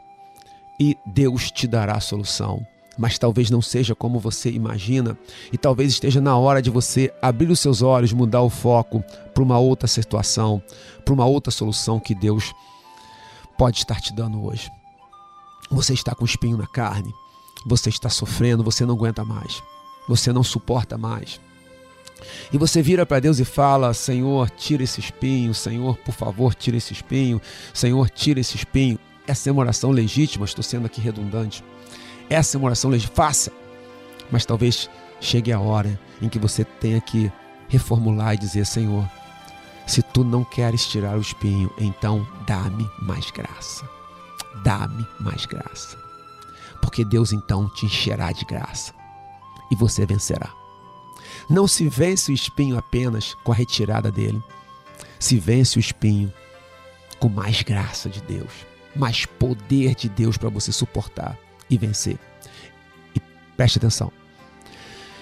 [0.78, 2.64] e Deus te dará a solução
[2.96, 5.18] mas talvez não seja como você imagina,
[5.52, 9.02] e talvez esteja na hora de você abrir os seus olhos, mudar o foco
[9.32, 10.62] para uma outra situação,
[11.04, 12.52] para uma outra solução que Deus
[13.58, 14.70] pode estar te dando hoje.
[15.70, 17.12] Você está com espinho na carne,
[17.66, 19.62] você está sofrendo, você não aguenta mais,
[20.08, 21.40] você não suporta mais.
[22.52, 26.76] E você vira para Deus e fala: Senhor, tira esse espinho, Senhor, por favor, tira
[26.76, 27.40] esse espinho,
[27.72, 28.98] Senhor, tira esse espinho.
[29.26, 31.64] Essa é uma oração legítima, estou sendo aqui redundante.
[32.28, 33.14] Essa é uma oração legítima.
[33.14, 33.52] Faça.
[34.30, 34.88] Mas talvez
[35.20, 37.30] chegue a hora em que você tenha que
[37.68, 39.08] reformular e dizer: Senhor,
[39.86, 43.88] se tu não queres tirar o espinho, então dá-me mais graça.
[44.62, 45.98] Dá-me mais graça.
[46.80, 48.92] Porque Deus então te encherá de graça
[49.70, 50.50] e você vencerá.
[51.48, 54.42] Não se vence o espinho apenas com a retirada dele.
[55.18, 56.32] Se vence o espinho
[57.18, 58.50] com mais graça de Deus,
[58.94, 61.38] mais poder de Deus para você suportar
[61.74, 62.18] e vencer.
[63.14, 63.20] E
[63.56, 64.10] preste atenção.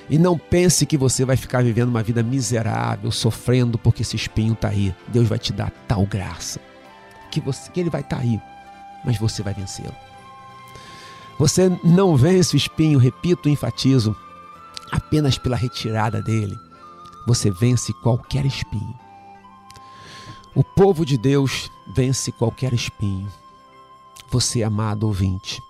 [0.08, 4.52] E não pense que você vai ficar vivendo uma vida miserável, sofrendo porque esse espinho
[4.52, 4.94] está aí.
[5.08, 6.60] Deus vai te dar tal graça
[7.32, 8.40] que, você, que ele vai estar tá aí,
[9.04, 9.94] mas você vai vencê-lo.
[11.38, 14.14] Você não vence o espinho, repito, enfatizo,
[14.92, 16.56] apenas pela retirada dele.
[17.26, 18.94] Você vence qualquer espinho.
[20.54, 23.32] O povo de Deus vence qualquer espinho.
[24.30, 25.60] Você, amado ouvinte,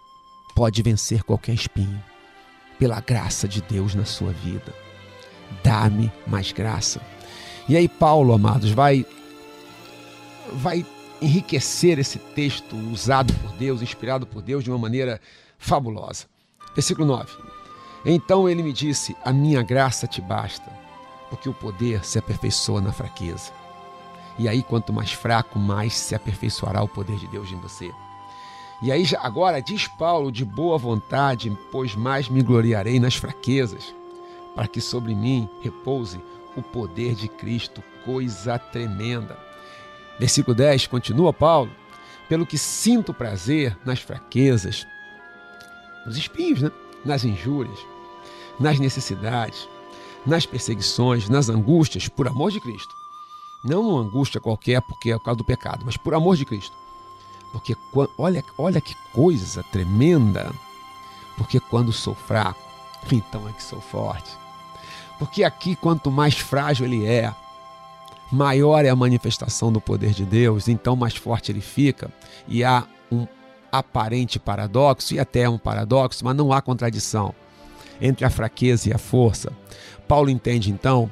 [0.55, 2.03] pode vencer qualquer espinho,
[2.79, 4.75] pela graça de Deus na sua vida.
[5.63, 7.01] Dá-me mais graça.
[7.69, 9.07] E aí, Paulo, amados, vai,
[10.55, 10.85] vai
[11.21, 15.21] enriquecer esse texto usado por Deus, inspirado por Deus de uma maneira
[15.59, 16.27] fabulosa.
[16.75, 17.31] Versículo 9.
[18.05, 20.71] Então ele me disse: A minha graça te basta,
[21.31, 23.53] porque o poder se aperfeiçoa na fraqueza.
[24.39, 27.91] E aí, quanto mais fraco, mais se aperfeiçoará o poder de Deus em você.
[28.83, 33.95] E aí, agora diz Paulo de boa vontade, pois mais me gloriarei nas fraquezas,
[34.57, 36.21] para que sobre mim repouse
[36.57, 39.39] o poder de Cristo, coisa tremenda.
[40.19, 41.71] Versículo 10 continua Paulo:
[42.29, 44.85] pelo que sinto prazer nas fraquezas,
[46.05, 46.73] nos espinhos, né?
[47.05, 47.79] nas injúrias,
[48.59, 49.69] nas necessidades,
[50.27, 52.93] nas perseguições, nas angústias, por amor de Cristo.
[53.65, 56.82] Não uma angústia qualquer porque é por causa do pecado, mas por amor de Cristo
[57.53, 57.77] porque
[58.17, 60.51] olha, olha que coisa tremenda.
[61.37, 62.61] Porque quando sou fraco,
[63.13, 64.31] então é que sou forte.
[65.19, 67.33] Porque aqui, quanto mais frágil ele é,
[68.31, 72.11] maior é a manifestação do poder de Deus, então mais forte ele fica.
[72.49, 73.27] E há um
[73.71, 77.35] aparente paradoxo, e até um paradoxo, mas não há contradição
[78.01, 79.53] entre a fraqueza e a força.
[80.09, 81.11] Paulo entende então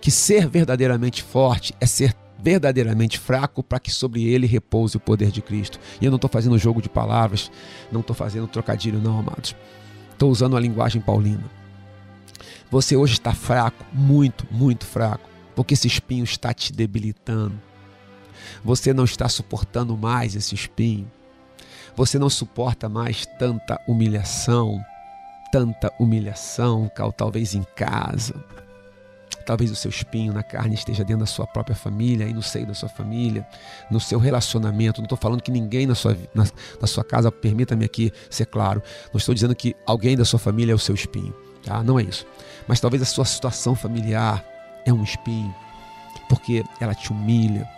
[0.00, 2.12] que ser verdadeiramente forte é ser
[2.42, 5.78] verdadeiramente fraco para que sobre ele repouse o poder de Cristo.
[6.00, 7.50] E eu não estou fazendo jogo de palavras,
[7.90, 9.54] não estou fazendo trocadilho, não, amados.
[10.12, 11.44] Estou usando a linguagem paulina.
[12.70, 17.54] Você hoje está fraco, muito, muito fraco, porque esse espinho está te debilitando.
[18.64, 21.10] Você não está suportando mais esse espinho.
[21.94, 24.82] Você não suporta mais tanta humilhação,
[25.52, 28.34] tanta humilhação, talvez em casa,
[29.42, 32.66] Talvez o seu espinho na carne esteja dentro da sua própria família e no seio
[32.66, 33.46] da sua família,
[33.90, 35.00] no seu relacionamento.
[35.00, 36.44] Não estou falando que ninguém na sua, na,
[36.80, 38.82] na sua casa, permita-me aqui ser claro,
[39.12, 41.34] não estou dizendo que alguém da sua família é o seu espinho,
[41.64, 41.82] tá?
[41.82, 42.26] Não é isso.
[42.66, 44.44] Mas talvez a sua situação familiar
[44.84, 45.54] é um espinho,
[46.28, 47.68] porque ela te humilha.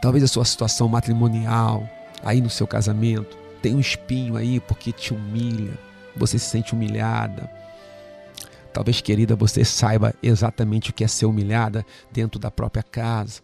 [0.00, 1.88] Talvez a sua situação matrimonial,
[2.24, 5.72] aí no seu casamento, tem um espinho aí porque te humilha.
[6.16, 7.50] Você se sente humilhada,
[8.78, 13.40] Talvez, querida, você saiba exatamente o que é ser humilhada dentro da própria casa.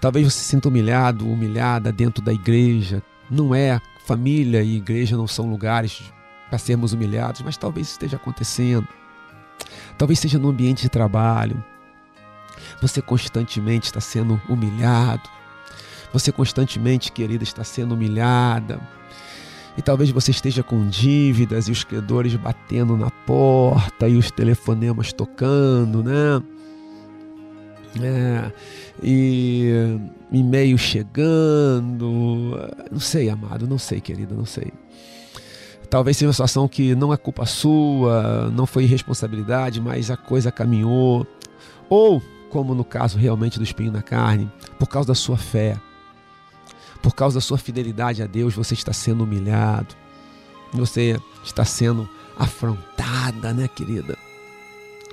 [0.00, 3.02] Talvez você se sinta humilhado, humilhada dentro da igreja.
[3.30, 3.78] Não é.
[4.06, 6.02] Família e igreja não são lugares
[6.48, 8.88] para sermos humilhados, mas talvez esteja acontecendo.
[9.98, 11.62] Talvez seja no ambiente de trabalho.
[12.80, 15.28] Você constantemente está sendo humilhado.
[16.10, 18.80] Você constantemente, querida, está sendo humilhada.
[19.76, 25.12] E talvez você esteja com dívidas e os credores batendo na porta e os telefonemas
[25.12, 26.42] tocando, né?
[28.02, 28.52] É,
[29.02, 29.98] e
[30.32, 32.58] e-mail chegando.
[32.90, 34.72] Não sei, amado, não sei, querida, não sei.
[35.88, 40.50] Talvez seja uma situação que não é culpa sua, não foi irresponsabilidade, mas a coisa
[40.50, 41.26] caminhou.
[41.88, 42.20] Ou,
[42.50, 45.76] como no caso realmente do espinho na carne, por causa da sua fé,
[47.06, 49.94] por causa da sua fidelidade a Deus, você está sendo humilhado,
[50.72, 54.18] você está sendo afrontada, né, querida?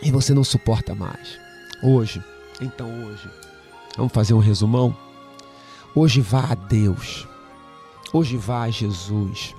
[0.02, 1.38] E você não suporta mais.
[1.84, 2.20] Hoje,
[2.60, 3.30] então hoje,
[3.96, 4.98] vamos fazer um resumão?
[5.94, 7.28] Hoje vá a Deus,
[8.12, 9.54] hoje vá a Jesus,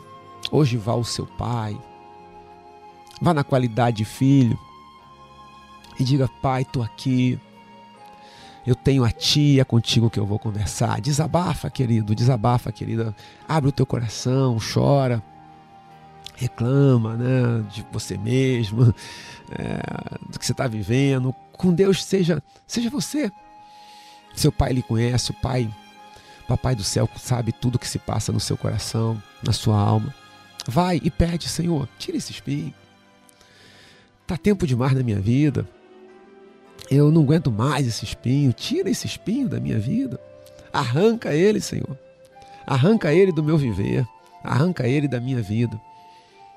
[0.51, 1.81] hoje vá ao seu Pai,
[3.23, 4.59] vá na qualidade de filho
[6.01, 7.39] e diga: Pai, estou aqui,
[8.67, 11.01] eu tenho a ti, é contigo que eu vou conversar.
[11.01, 13.15] Desabafa, querido, desabafa, querida.
[13.47, 15.23] Abre o teu coração, chora,
[16.35, 18.95] reclama né, de você mesmo,
[19.53, 21.35] é, do que você está vivendo.
[21.53, 23.31] Com Deus, seja, seja você.
[24.35, 25.73] Seu pai lhe conhece, o pai,
[26.49, 30.13] papai do céu, sabe tudo que se passa no seu coração, na sua alma.
[30.67, 32.73] Vai e pede, Senhor, tira esse espinho.
[34.27, 35.69] Tá tempo demais na minha vida.
[36.95, 38.53] Eu não aguento mais esse espinho.
[38.53, 40.21] Tira esse espinho da minha vida.
[40.73, 41.99] Arranca ele, Senhor.
[42.67, 44.07] Arranca ele do meu viver.
[44.43, 45.81] Arranca ele da minha vida.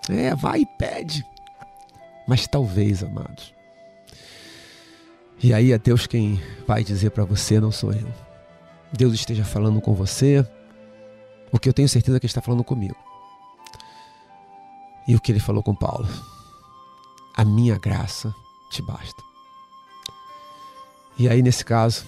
[0.10, 1.26] É, vai e pede.
[2.28, 3.54] Mas talvez, amados.
[5.42, 8.08] E aí é Deus quem vai dizer para você, não sou eu.
[8.92, 10.46] Deus esteja falando com você,
[11.52, 12.96] o que eu tenho certeza que Ele está falando comigo.
[15.08, 16.08] E o que ele falou com Paulo:
[17.36, 18.34] A minha graça
[18.70, 19.27] te basta.
[21.18, 22.06] E aí, nesse caso,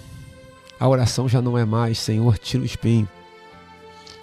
[0.79, 3.07] a oração já não é mais Senhor, tira o espinho.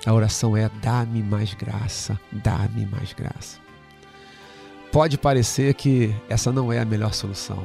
[0.07, 3.59] A oração é dá-me mais graça, dá-me mais graça.
[4.93, 7.63] Pode parecer que essa não é a melhor solução,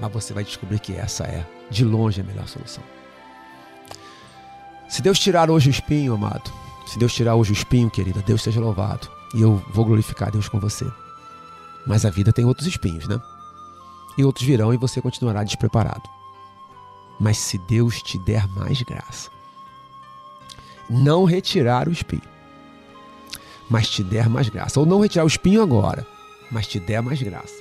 [0.00, 2.82] mas você vai descobrir que essa é, de longe, a melhor solução.
[4.88, 6.50] Se Deus tirar hoje o espinho, amado,
[6.86, 9.08] se Deus tirar hoje o espinho, querida, Deus seja louvado.
[9.34, 10.86] E eu vou glorificar Deus com você.
[11.86, 13.20] Mas a vida tem outros espinhos, né?
[14.18, 16.02] E outros virão e você continuará despreparado.
[17.20, 19.30] Mas se Deus te der mais graça,
[20.88, 22.22] não retirar o espinho,
[23.68, 26.06] mas te der mais graça, ou não retirar o espinho agora,
[26.50, 27.54] mas te der mais graça,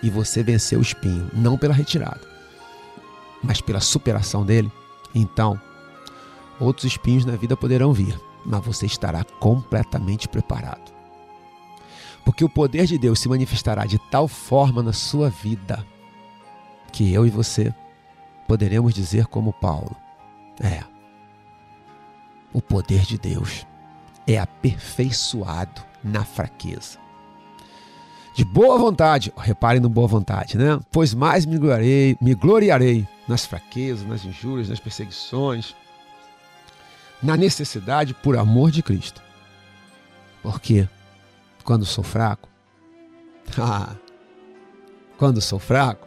[0.00, 2.20] e você vencer o espinho, não pela retirada,
[3.42, 4.70] mas pela superação dele,
[5.12, 5.60] então
[6.60, 10.94] outros espinhos na vida poderão vir, mas você estará completamente preparado.
[12.24, 15.84] Porque o poder de Deus se manifestará de tal forma na sua vida
[16.90, 17.74] que eu e você
[18.46, 19.96] poderemos dizer como Paulo:
[20.60, 20.82] é,
[22.52, 23.66] o poder de Deus
[24.26, 26.98] é aperfeiçoado na fraqueza.
[28.34, 30.80] De boa vontade, reparem no boa vontade, né?
[30.90, 35.74] Pois mais me gloriarei, me gloriarei nas fraquezas, nas injúrias, nas perseguições,
[37.22, 39.22] na necessidade por amor de Cristo.
[40.42, 40.88] Porque
[41.62, 42.48] quando sou fraco,
[43.56, 43.94] ah,
[45.16, 46.06] quando sou fraco,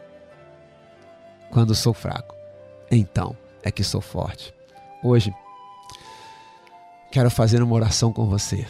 [1.52, 2.36] quando sou fraco,
[2.92, 4.54] então é que sou forte.
[5.04, 5.34] Hoje,
[7.12, 8.66] quero fazer uma oração com você.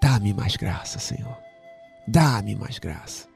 [0.00, 1.36] Dá-me mais graça, Senhor.
[2.06, 3.26] Dá-me mais graça.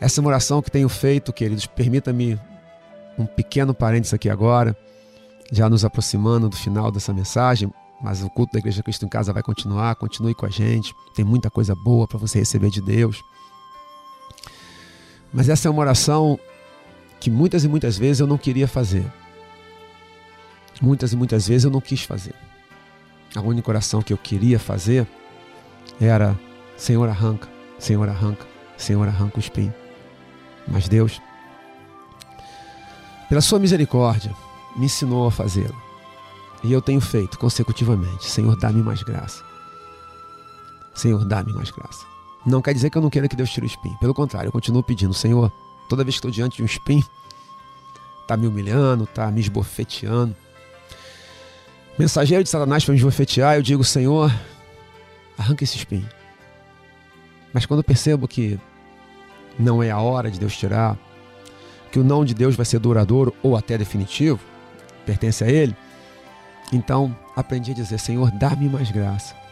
[0.00, 2.38] Essa é oração que tenho feito, queridos, permita-me
[3.18, 4.76] um pequeno parênteses aqui agora,
[5.50, 9.32] já nos aproximando do final dessa mensagem, mas o culto da Igreja Cristo em Casa
[9.32, 13.22] vai continuar, continue com a gente, tem muita coisa boa para você receber de Deus.
[15.36, 16.40] Mas essa é uma oração
[17.20, 19.04] que muitas e muitas vezes eu não queria fazer.
[20.80, 22.34] Muitas e muitas vezes eu não quis fazer.
[23.34, 25.06] A única oração que eu queria fazer
[26.00, 26.34] era:
[26.74, 27.46] Senhor, arranca,
[27.78, 28.46] Senhor, arranca,
[28.78, 29.74] Senhor, arranca o espinho.
[30.66, 31.20] Mas Deus,
[33.28, 34.34] pela Sua misericórdia,
[34.74, 35.76] me ensinou a fazê-lo.
[36.64, 38.24] E eu tenho feito consecutivamente.
[38.24, 39.44] Senhor, dá-me mais graça.
[40.94, 42.15] Senhor, dá-me mais graça.
[42.46, 43.98] Não quer dizer que eu não queira que Deus tire o espinho.
[43.98, 45.50] Pelo contrário, eu continuo pedindo, Senhor,
[45.88, 47.04] toda vez que estou diante de um espinho,
[48.22, 50.34] está me humilhando, está me esbofeteando.
[51.98, 54.32] Mensageiro de Satanás para me esbofetear, eu digo, Senhor,
[55.36, 56.08] arranca esse espinho.
[57.52, 58.60] Mas quando eu percebo que
[59.58, 60.96] não é a hora de Deus tirar,
[61.90, 64.38] que o não de Deus vai ser duradouro ou até definitivo,
[65.04, 65.74] pertence a Ele,
[66.72, 69.45] então aprendi a dizer: Senhor, dá-me mais graça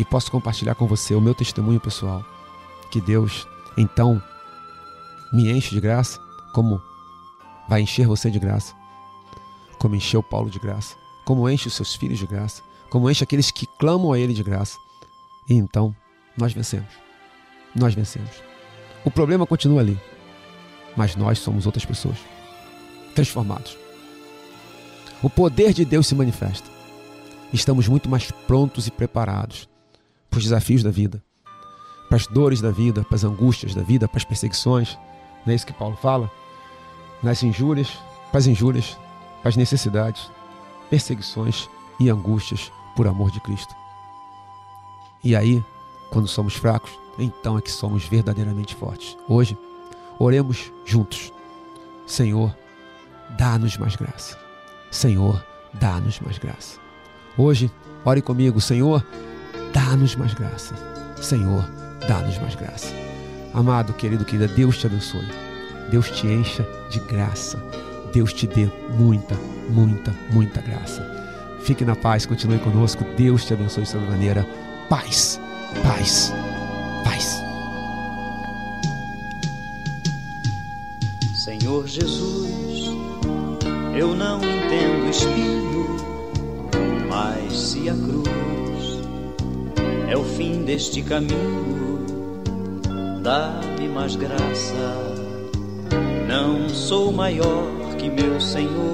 [0.00, 2.24] e posso compartilhar com você o meu testemunho pessoal.
[2.90, 3.46] Que Deus,
[3.76, 4.20] então,
[5.30, 6.18] me enche de graça,
[6.54, 6.80] como
[7.68, 8.74] vai encher você de graça,
[9.78, 10.96] como encheu Paulo de graça,
[11.26, 14.42] como enche os seus filhos de graça, como enche aqueles que clamam a Ele de
[14.42, 14.78] graça.
[15.46, 15.94] E então,
[16.34, 16.88] nós vencemos.
[17.76, 18.42] Nós vencemos.
[19.04, 20.00] O problema continua ali,
[20.96, 22.16] mas nós somos outras pessoas,
[23.14, 23.76] transformados.
[25.22, 26.70] O poder de Deus se manifesta.
[27.52, 29.68] Estamos muito mais prontos e preparados
[30.30, 31.22] para os desafios da vida,
[32.08, 34.96] para as dores da vida, para as angústias da vida, para as perseguições.
[35.44, 36.30] Não é isso que Paulo fala?
[37.22, 37.98] Nas injúrias,
[38.30, 38.96] para as injúrias,
[39.42, 40.30] para as necessidades,
[40.88, 41.68] perseguições
[41.98, 43.74] e angústias por amor de Cristo.
[45.22, 45.62] E aí,
[46.10, 49.16] quando somos fracos, então é que somos verdadeiramente fortes.
[49.28, 49.56] Hoje,
[50.18, 51.32] oremos juntos.
[52.06, 52.56] Senhor,
[53.38, 54.38] dá-nos mais graça.
[54.90, 56.78] Senhor, dá-nos mais graça.
[57.36, 57.70] Hoje,
[58.04, 59.06] ore comigo, Senhor,
[59.72, 60.74] dá-nos mais graça.
[61.20, 61.68] Senhor,
[62.08, 62.94] dá-nos mais graça.
[63.52, 65.26] Amado, querido, querida, Deus te abençoe.
[65.90, 67.58] Deus te encha de graça.
[68.12, 69.34] Deus te dê muita,
[69.68, 71.04] muita, muita graça.
[71.62, 73.04] Fique na paz, continue conosco.
[73.16, 74.46] Deus te abençoe de maneira.
[74.88, 75.40] Paz,
[75.82, 76.32] paz,
[77.04, 77.42] paz.
[81.34, 82.50] Senhor Jesus,
[83.96, 85.96] eu não entendo espinho,
[87.08, 88.49] mas se a cruz
[90.10, 92.04] é o fim deste caminho,
[93.22, 95.14] dá-me mais graça.
[96.26, 98.92] Não sou maior que meu Senhor,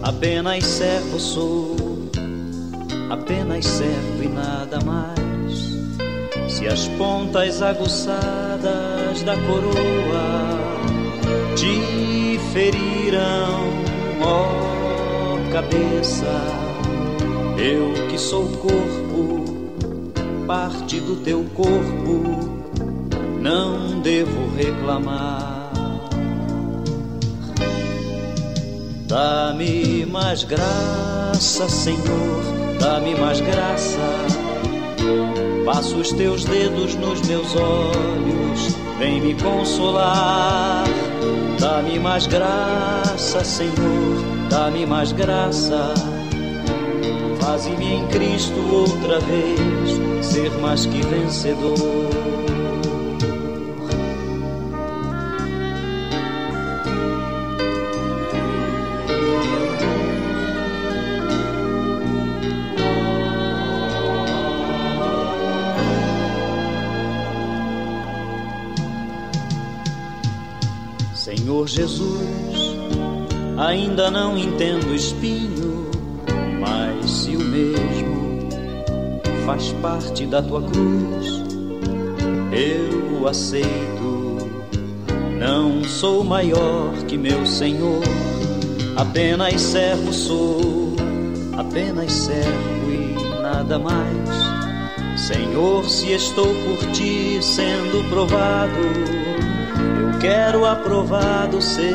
[0.00, 1.76] apenas servo sou,
[3.10, 5.72] apenas servo e nada mais.
[6.48, 10.22] Se as pontas aguçadas da coroa
[11.56, 13.60] te feriram,
[14.20, 14.72] ó
[15.52, 16.26] cabeça,
[17.58, 19.01] eu que sou corpo,
[20.46, 22.22] parte do teu corpo,
[23.40, 25.70] não devo reclamar.
[29.06, 33.98] Dá-me mais graça, Senhor, dá-me mais graça.
[35.64, 40.84] Passo os teus dedos nos meus olhos, vem me consolar.
[41.60, 46.11] Dá-me mais graça, Senhor, dá-me mais graça.
[47.52, 51.76] Faze-me em Cristo outra vez ser mais que vencedor.
[71.14, 72.78] Senhor Jesus,
[73.58, 75.61] ainda não entendo espinho,
[77.52, 78.38] mesmo
[79.44, 81.42] faz parte da tua cruz,
[82.50, 84.50] eu o aceito.
[85.38, 88.02] Não sou maior que meu Senhor,
[88.96, 90.96] apenas servo sou,
[91.58, 95.20] apenas servo e nada mais.
[95.20, 98.72] Senhor, se estou por ti sendo provado,
[100.20, 101.94] quero aprovado ser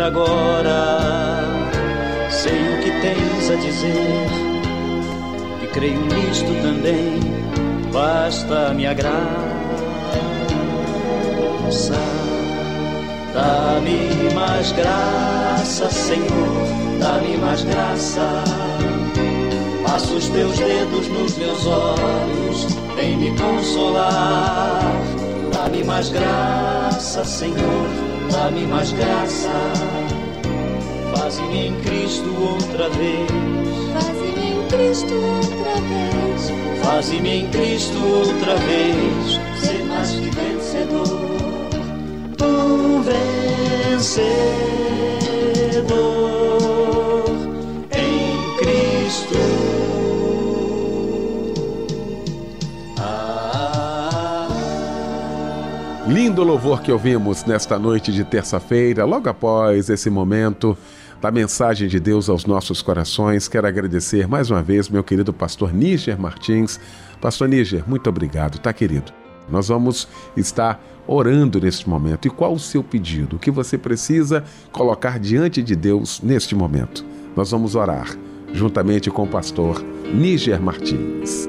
[0.00, 1.40] agora.
[2.30, 2.73] Sei
[3.44, 4.26] o que tens a dizer
[5.62, 7.20] e creio nisto também.
[7.92, 9.14] Basta me graça,
[13.32, 16.66] dá-me mais graça, Senhor,
[16.98, 18.42] dá-me mais graça.
[19.84, 22.66] Passa os teus dedos nos meus olhos,
[22.96, 24.92] vem me consolar
[25.52, 27.88] Dá-me mais graça, Senhor,
[28.30, 29.93] dá-me mais graça.
[31.54, 33.30] Faze-me em Cristo outra vez.
[33.92, 36.50] Faze-me em Cristo outra vez.
[36.82, 39.40] Faze-me em Cristo outra vez.
[39.60, 41.06] Ser mais que vencedor.
[42.42, 44.24] Um vencedor
[47.92, 49.38] em Cristo.
[56.08, 60.76] Lindo louvor que ouvimos nesta noite de terça-feira, logo após esse momento
[61.24, 63.48] da mensagem de Deus aos nossos corações.
[63.48, 66.78] Quero agradecer mais uma vez meu querido pastor Níger Martins.
[67.18, 69.10] Pastor Níger, muito obrigado, tá querido?
[69.48, 70.06] Nós vamos
[70.36, 72.28] estar orando neste momento.
[72.28, 73.36] E qual o seu pedido?
[73.36, 77.02] O que você precisa colocar diante de Deus neste momento?
[77.34, 78.14] Nós vamos orar
[78.52, 81.48] juntamente com o pastor Níger Martins.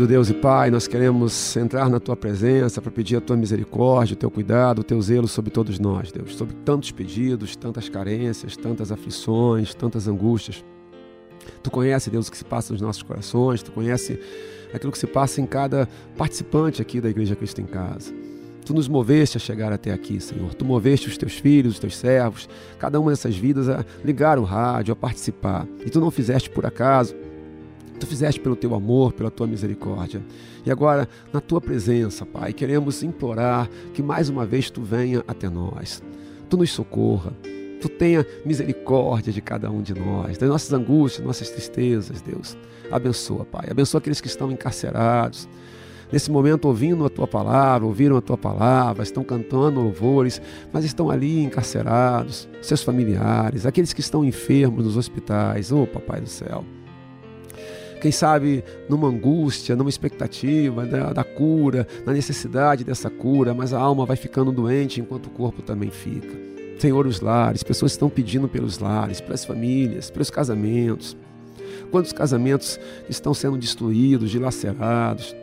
[0.00, 4.14] Querido Deus e Pai, nós queremos entrar na tua presença para pedir a tua misericórdia,
[4.14, 8.56] o teu cuidado, o teu zelo sobre todos nós, Deus, sobre tantos pedidos, tantas carências,
[8.56, 10.64] tantas aflições, tantas angústias.
[11.62, 14.18] Tu conhece, Deus, o que se passa nos nossos corações, tu conhece
[14.72, 15.86] aquilo que se passa em cada
[16.16, 18.10] participante aqui da Igreja Cristo em Casa.
[18.64, 20.54] Tu nos moveste a chegar até aqui, Senhor.
[20.54, 22.48] Tu moveste os teus filhos, os teus servos,
[22.78, 25.66] cada uma dessas vidas a ligar o rádio, a participar.
[25.84, 27.14] E tu não fizeste por acaso.
[28.00, 30.22] Tu fizeste pelo teu amor, pela tua misericórdia.
[30.64, 35.50] E agora, na tua presença, Pai, queremos implorar que mais uma vez tu venha até
[35.50, 36.02] nós.
[36.48, 37.32] Tu nos socorra.
[37.80, 42.56] Tu tenha misericórdia de cada um de nós, das nossas angústias, nossas tristezas, Deus.
[42.90, 43.68] Abençoa, Pai.
[43.70, 45.46] Abençoa aqueles que estão encarcerados,
[46.10, 50.40] nesse momento ouvindo a tua palavra, ouviram a tua palavra, estão cantando louvores,
[50.72, 56.28] mas estão ali encarcerados, seus familiares, aqueles que estão enfermos nos hospitais, oh Papai do
[56.28, 56.64] céu.
[58.00, 63.78] Quem sabe numa angústia, numa expectativa da, da cura, na necessidade dessa cura, mas a
[63.78, 66.34] alma vai ficando doente enquanto o corpo também fica.
[66.78, 71.14] Senhor, os lares, pessoas estão pedindo pelos lares, pelas famílias, pelos casamentos.
[71.90, 75.36] Quantos casamentos estão sendo destruídos, dilacerados?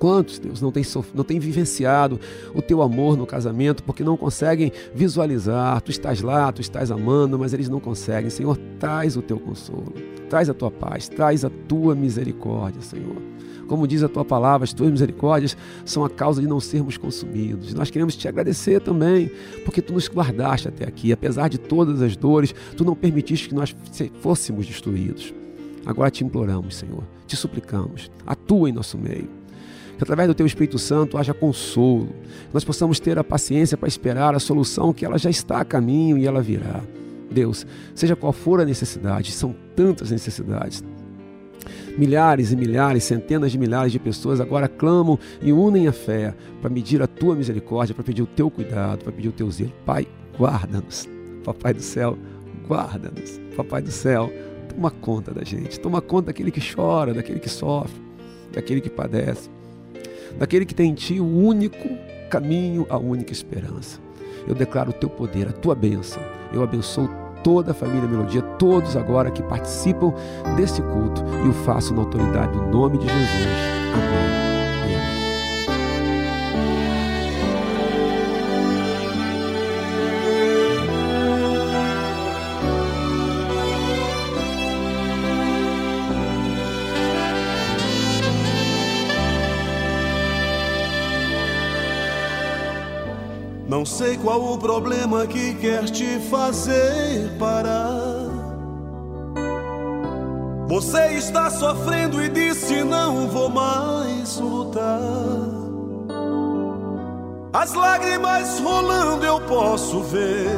[0.00, 0.82] Quantos, Deus, não têm,
[1.14, 2.18] não têm vivenciado
[2.54, 5.78] o teu amor no casamento porque não conseguem visualizar?
[5.82, 8.30] Tu estás lá, tu estás amando, mas eles não conseguem.
[8.30, 9.92] Senhor, traz o teu consolo,
[10.30, 13.16] traz a tua paz, traz a tua misericórdia, Senhor.
[13.68, 17.74] Como diz a tua palavra, as tuas misericórdias são a causa de não sermos consumidos.
[17.74, 19.30] Nós queremos te agradecer também,
[19.66, 21.12] porque tu nos guardaste até aqui.
[21.12, 23.76] Apesar de todas as dores, tu não permitiste que nós
[24.22, 25.34] fôssemos destruídos.
[25.84, 29.39] Agora te imploramos, Senhor, te suplicamos, atua em nosso meio
[30.00, 32.08] que através do Teu Espírito Santo haja consolo,
[32.54, 36.16] nós possamos ter a paciência para esperar a solução que ela já está a caminho
[36.16, 36.80] e ela virá.
[37.30, 40.82] Deus, seja qual for a necessidade, são tantas necessidades.
[41.98, 46.70] Milhares e milhares, centenas de milhares de pessoas agora clamam e unem a fé para
[46.70, 49.74] medir a tua misericórdia, para pedir o teu cuidado, para pedir o teu zelo.
[49.84, 50.06] Pai,
[50.38, 51.06] guarda-nos.
[51.44, 52.16] Papai do céu,
[52.66, 53.38] guarda-nos.
[53.54, 54.32] Papai do céu,
[54.66, 58.00] toma conta da gente, toma conta daquele que chora, daquele que sofre,
[58.50, 59.59] daquele que padece
[60.38, 61.88] daquele que tem em ti o único
[62.30, 63.98] caminho, a única esperança.
[64.46, 66.22] Eu declaro o teu poder, a tua bênção.
[66.52, 67.08] Eu abençoo
[67.42, 70.14] toda a família Melodia, todos agora que participam
[70.56, 73.46] desse culto e o faço na autoridade do nome de Jesus.
[73.94, 74.39] Amém.
[93.70, 98.26] Não sei qual o problema que quer te fazer parar.
[100.66, 104.98] Você está sofrendo e disse: Não vou mais lutar.
[107.52, 110.50] As lágrimas rolando eu posso ver,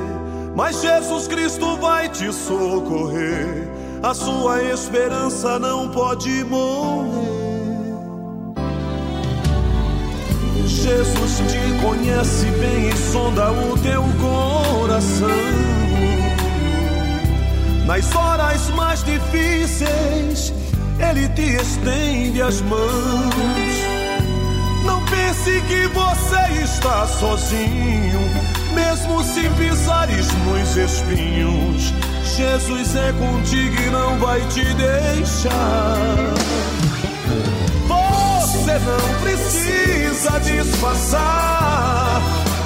[0.56, 3.68] mas Jesus Cristo vai te socorrer.
[4.02, 7.21] A sua esperança não pode morrer.
[10.82, 15.28] Jesus te conhece bem e sonda o teu coração.
[17.86, 20.52] Nas horas mais difíceis,
[20.98, 22.82] Ele te estende as mãos.
[24.84, 28.20] Não pense que você está sozinho,
[28.74, 31.94] mesmo se pisares nos espinhos.
[32.36, 35.52] Jesus é contigo e não vai te deixar.
[38.72, 42.22] Você não precisa disfarçar,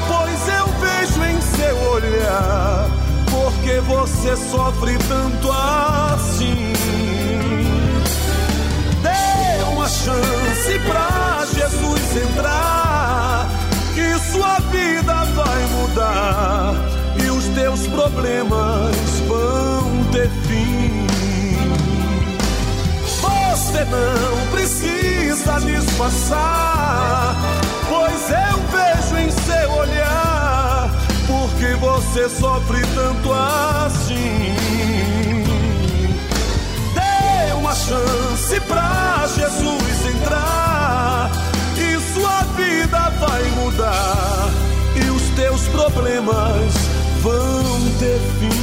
[0.06, 2.88] pois eu vejo em seu olhar,
[3.28, 6.72] porque você sofre tanto assim.
[9.02, 13.48] Dê uma chance pra Jesus entrar,
[13.92, 16.74] que sua vida vai mudar
[17.20, 18.96] e os teus problemas
[19.26, 20.30] vão ter
[23.76, 27.36] Você não precisa disfarçar,
[27.86, 30.90] pois eu vejo em seu olhar,
[31.26, 34.54] porque você sofre tanto assim.
[36.94, 41.30] Dê uma chance pra Jesus entrar,
[41.76, 44.48] e sua vida vai mudar,
[45.04, 46.72] e os teus problemas
[47.20, 48.55] vão ter fim.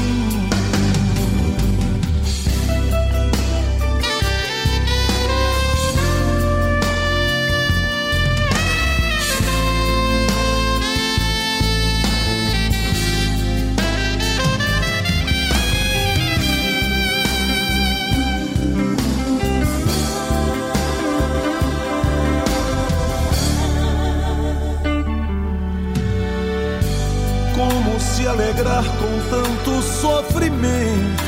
[28.54, 31.24] Alegrar com tanto sofrimento.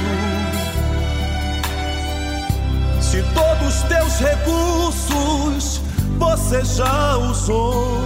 [3.01, 5.81] Se todos teus recursos
[6.17, 8.01] você já usou,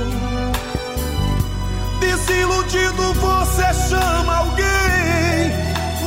[1.99, 5.51] desiludido você chama alguém,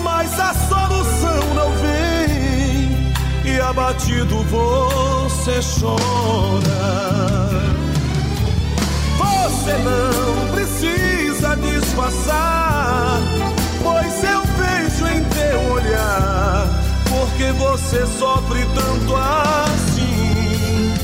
[0.02, 3.12] mas a solução não vem,
[3.44, 7.12] e abatido você chora.
[9.18, 12.61] Você não precisa disfarçar,
[17.42, 20.94] porque você sofre tanto assim.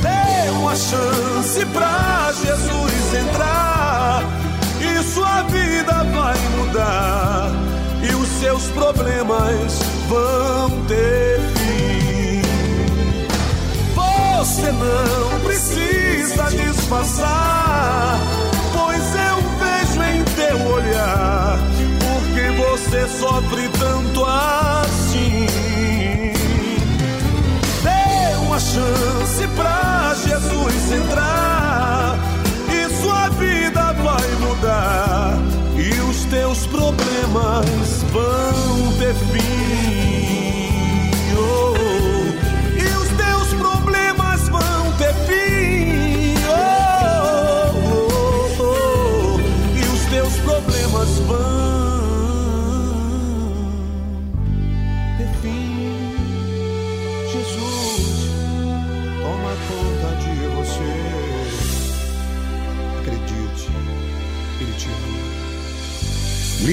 [0.00, 4.22] Dê uma chance pra Jesus entrar,
[4.80, 7.50] e sua vida vai mudar,
[8.08, 12.42] e os seus problemas vão ter fim.
[13.96, 18.20] Você não precisa disfarçar,
[22.34, 25.46] porque você sofre tanto assim.
[27.82, 31.13] Dê uma chance pra Jesus entrar,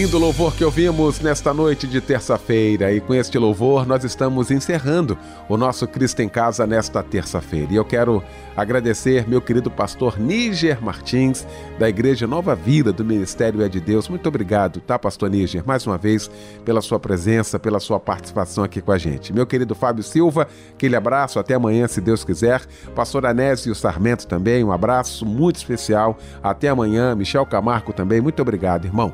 [0.01, 5.15] Lindo louvor que ouvimos nesta noite de terça-feira, e com este louvor nós estamos encerrando
[5.47, 7.71] o nosso Cristo em Casa nesta terça-feira.
[7.71, 8.23] E eu quero
[8.57, 11.45] agradecer meu querido pastor Níger Martins,
[11.77, 14.09] da Igreja Nova Vida do Ministério É de Deus.
[14.09, 16.31] Muito obrigado, tá, pastor Níger, mais uma vez,
[16.65, 19.31] pela sua presença, pela sua participação aqui com a gente.
[19.31, 22.65] Meu querido Fábio Silva, aquele abraço, até amanhã, se Deus quiser.
[22.95, 26.17] Pastor Anésio Sarmento também, um abraço muito especial.
[26.41, 27.13] Até amanhã.
[27.13, 29.13] Michel Camargo também, muito obrigado, irmão